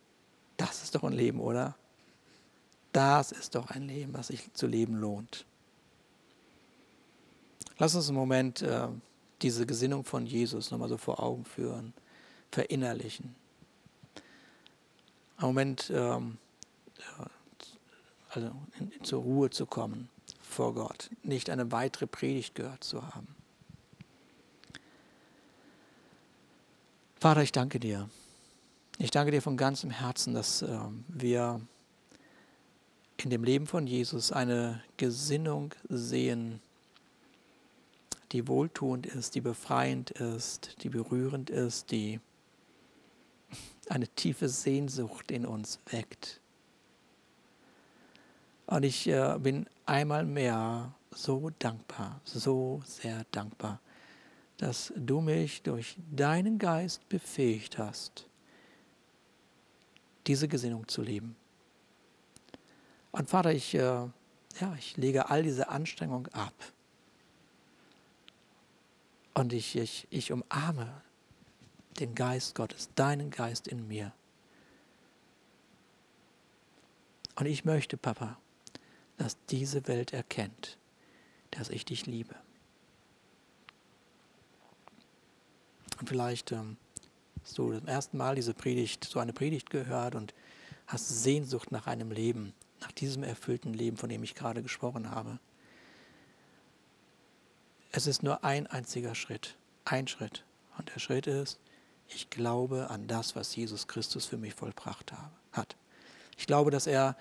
das 0.57 0.83
ist 0.83 0.95
doch 0.95 1.03
ein 1.03 1.13
Leben, 1.13 1.39
oder? 1.39 1.75
Das 2.93 3.31
ist 3.31 3.55
doch 3.55 3.69
ein 3.71 3.87
Leben, 3.87 4.13
was 4.13 4.27
sich 4.27 4.53
zu 4.53 4.67
leben 4.67 4.95
lohnt. 4.95 5.45
Lass 7.79 7.95
uns 7.95 8.07
einen 8.07 8.17
Moment 8.17 8.61
äh, 8.61 8.87
diese 9.41 9.65
Gesinnung 9.65 10.05
von 10.05 10.25
Jesus 10.25 10.71
nochmal 10.71 10.89
so 10.89 10.97
vor 10.97 11.21
Augen 11.21 11.43
führen, 11.43 11.93
verinnerlichen. 12.51 13.35
Einen 15.37 15.47
Moment 15.47 15.91
ähm, 15.93 16.37
also 18.33 18.51
in, 18.79 18.91
zur 19.03 19.21
Ruhe 19.21 19.49
zu 19.49 19.65
kommen 19.65 20.09
vor 20.41 20.73
Gott, 20.73 21.09
nicht 21.23 21.49
eine 21.49 21.71
weitere 21.71 22.07
Predigt 22.07 22.55
gehört 22.55 22.83
zu 22.83 23.05
haben. 23.13 23.35
Vater, 27.19 27.41
ich 27.41 27.51
danke 27.51 27.79
dir. 27.79 28.09
Ich 28.97 29.11
danke 29.11 29.31
dir 29.31 29.41
von 29.41 29.57
ganzem 29.57 29.89
Herzen, 29.89 30.33
dass 30.33 30.61
äh, 30.61 30.77
wir 31.07 31.61
in 33.17 33.29
dem 33.29 33.43
Leben 33.43 33.65
von 33.65 33.87
Jesus 33.87 34.31
eine 34.31 34.83
Gesinnung 34.97 35.73
sehen, 35.87 36.61
die 38.31 38.47
wohltuend 38.47 39.05
ist, 39.05 39.35
die 39.35 39.41
befreiend 39.41 40.11
ist, 40.11 40.83
die 40.83 40.89
berührend 40.89 41.49
ist, 41.49 41.91
die 41.91 42.19
eine 43.89 44.07
tiefe 44.07 44.49
Sehnsucht 44.49 45.31
in 45.31 45.45
uns 45.45 45.79
weckt. 45.87 46.41
Und 48.73 48.81
ich 48.81 49.05
äh, 49.05 49.37
bin 49.37 49.67
einmal 49.85 50.25
mehr 50.25 50.95
so 51.11 51.51
dankbar, 51.59 52.19
so 52.23 52.81
sehr 52.83 53.23
dankbar, 53.29 53.79
dass 54.57 54.91
du 54.95 55.21
mich 55.21 55.61
durch 55.61 55.95
deinen 56.11 56.57
Geist 56.57 57.07
befähigt 57.07 57.77
hast, 57.77 58.27
diese 60.25 60.47
Gesinnung 60.47 60.87
zu 60.87 61.03
leben. 61.03 61.35
Und 63.11 63.29
Vater, 63.29 63.51
ich, 63.51 63.75
äh, 63.75 63.79
ja, 63.79 64.75
ich 64.75 64.97
lege 64.97 65.29
all 65.29 65.43
diese 65.43 65.69
Anstrengung 65.69 66.27
ab. 66.29 66.55
Und 69.35 69.53
ich, 69.53 69.75
ich, 69.75 70.07
ich 70.09 70.31
umarme 70.31 70.99
den 71.99 72.15
Geist 72.15 72.55
Gottes, 72.55 72.89
deinen 72.95 73.29
Geist 73.29 73.67
in 73.67 73.87
mir. 73.87 74.13
Und 77.35 77.45
ich 77.45 77.65
möchte, 77.65 77.97
Papa, 77.97 78.39
dass 79.17 79.37
diese 79.49 79.87
Welt 79.87 80.13
erkennt, 80.13 80.77
dass 81.51 81.69
ich 81.69 81.85
dich 81.85 82.05
liebe. 82.05 82.35
Und 85.99 86.09
vielleicht 86.09 86.51
ähm, 86.51 86.77
hast 87.43 87.57
du 87.57 87.77
zum 87.77 87.87
ersten 87.87 88.17
Mal 88.17 88.35
diese 88.35 88.53
Predigt, 88.53 89.05
so 89.05 89.19
eine 89.19 89.33
Predigt 89.33 89.69
gehört 89.69 90.15
und 90.15 90.33
hast 90.87 91.07
Sehnsucht 91.23 91.71
nach 91.71 91.87
einem 91.87 92.11
Leben, 92.11 92.53
nach 92.81 92.91
diesem 92.91 93.23
erfüllten 93.23 93.73
Leben, 93.73 93.97
von 93.97 94.09
dem 94.09 94.23
ich 94.23 94.35
gerade 94.35 94.61
gesprochen 94.61 95.11
habe. 95.11 95.39
Es 97.91 98.07
ist 98.07 98.23
nur 98.23 98.43
ein 98.43 98.67
einziger 98.67 99.15
Schritt, 99.15 99.55
ein 99.85 100.07
Schritt. 100.07 100.43
Und 100.77 100.93
der 100.93 100.99
Schritt 100.99 101.27
ist, 101.27 101.59
ich 102.07 102.29
glaube 102.29 102.89
an 102.89 103.07
das, 103.07 103.35
was 103.35 103.55
Jesus 103.55 103.87
Christus 103.87 104.25
für 104.25 104.37
mich 104.37 104.55
vollbracht 104.55 105.13
hat. 105.51 105.75
Ich 106.37 106.47
glaube, 106.47 106.71
dass 106.71 106.87
er 106.87 107.15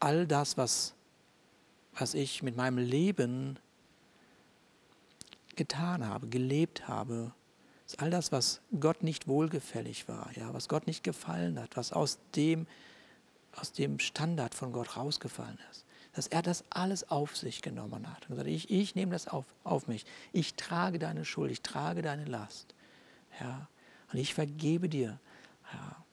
all 0.00 0.26
das, 0.26 0.56
was, 0.56 0.94
was 1.92 2.14
ich 2.14 2.42
mit 2.42 2.56
meinem 2.56 2.78
Leben 2.78 3.58
getan 5.56 6.06
habe, 6.06 6.28
gelebt 6.28 6.88
habe, 6.88 7.32
ist 7.86 8.00
all 8.00 8.10
das, 8.10 8.32
was 8.32 8.60
Gott 8.80 9.02
nicht 9.02 9.28
wohlgefällig 9.28 10.08
war, 10.08 10.30
ja, 10.36 10.52
was 10.54 10.68
Gott 10.68 10.86
nicht 10.86 11.04
gefallen 11.04 11.60
hat, 11.60 11.76
was 11.76 11.92
aus 11.92 12.18
dem, 12.34 12.66
aus 13.56 13.72
dem 13.72 13.98
Standard 13.98 14.54
von 14.54 14.72
Gott 14.72 14.96
rausgefallen 14.96 15.58
ist, 15.70 15.84
dass 16.14 16.26
er 16.26 16.42
das 16.42 16.64
alles 16.70 17.10
auf 17.10 17.36
sich 17.36 17.62
genommen 17.62 18.10
hat. 18.10 18.22
Und 18.22 18.30
gesagt, 18.30 18.48
ich, 18.48 18.70
ich 18.70 18.94
nehme 18.94 19.12
das 19.12 19.28
auf, 19.28 19.44
auf 19.64 19.86
mich. 19.86 20.06
Ich 20.32 20.54
trage 20.54 20.98
deine 20.98 21.24
Schuld, 21.24 21.50
ich 21.50 21.60
trage 21.60 22.02
deine 22.02 22.24
Last. 22.24 22.74
Ja, 23.40 23.68
und 24.12 24.18
ich 24.18 24.32
vergebe 24.32 24.88
dir. 24.88 25.18
Ja. 25.72 26.03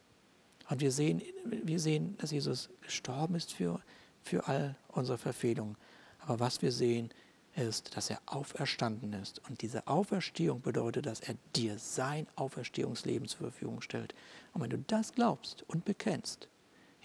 Und 0.72 0.80
wir 0.80 0.94
sehen, 0.94 1.22
wir 1.44 1.82
sehen, 1.82 2.16
dass 2.20 2.32
Jesus 2.32 2.70
gestorben 2.80 3.36
ist 3.36 3.52
für, 3.52 3.82
für 4.24 4.48
all 4.48 4.78
unsere 4.88 5.18
Verfehlungen. 5.18 5.76
Aber 6.20 6.40
was 6.40 6.62
wir 6.62 6.72
sehen, 6.72 7.10
ist, 7.58 7.98
dass 7.98 8.10
er 8.10 8.22
auferstanden 8.26 9.12
ist. 9.12 9.42
Und 9.50 9.62
diese 9.64 9.86
Auferstehung 9.88 10.62
bedeutet, 10.62 11.08
dass 11.08 11.20
er 11.20 11.36
dir 11.58 11.78
sein 11.78 12.26
Auferstehungsleben 12.38 13.28
zur 13.28 13.50
Verfügung 13.50 13.82
stellt. 13.82 14.16
Und 14.54 14.62
wenn 14.62 14.70
du 14.70 14.78
das 14.78 15.12
glaubst 15.12 15.64
und 15.68 15.84
bekennst, 15.84 16.48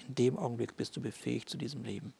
in 0.06 0.14
dem 0.14 0.38
Augenblick 0.38 0.76
bist 0.76 0.96
du 0.96 1.00
befähigt 1.00 1.50
zu 1.50 1.56
diesem 1.58 1.82
Leben. 1.82 2.14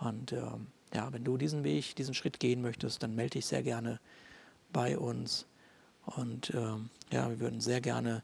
Und 0.00 0.32
ähm, 0.32 0.68
ja, 0.94 1.12
wenn 1.12 1.24
du 1.24 1.36
diesen 1.36 1.62
Weg, 1.62 1.94
diesen 1.96 2.14
Schritt 2.14 2.40
gehen 2.40 2.62
möchtest, 2.62 3.02
dann 3.02 3.14
melde 3.14 3.32
dich 3.32 3.44
sehr 3.44 3.62
gerne 3.62 4.00
bei 4.72 4.96
uns. 4.96 5.44
Und 6.06 6.54
ähm, 6.54 6.88
ja, 7.12 7.28
wir 7.28 7.38
würden 7.38 7.60
sehr 7.60 7.82
gerne 7.82 8.22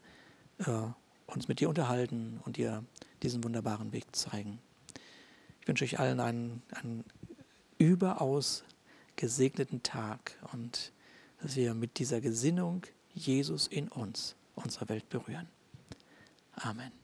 äh, 0.65 0.87
uns 1.33 1.47
mit 1.47 1.59
dir 1.59 1.69
unterhalten 1.69 2.39
und 2.45 2.57
dir 2.57 2.83
diesen 3.23 3.43
wunderbaren 3.43 3.91
Weg 3.91 4.15
zeigen. 4.15 4.59
Ich 5.61 5.67
wünsche 5.67 5.83
euch 5.85 5.99
allen 5.99 6.19
einen, 6.19 6.61
einen 6.71 7.03
überaus 7.77 8.63
gesegneten 9.15 9.83
Tag 9.83 10.37
und 10.51 10.91
dass 11.41 11.55
wir 11.55 11.73
mit 11.73 11.99
dieser 11.99 12.21
Gesinnung 12.21 12.85
Jesus 13.13 13.67
in 13.67 13.87
uns 13.87 14.35
unsere 14.55 14.89
Welt 14.89 15.09
berühren. 15.09 15.47
Amen. 16.55 17.00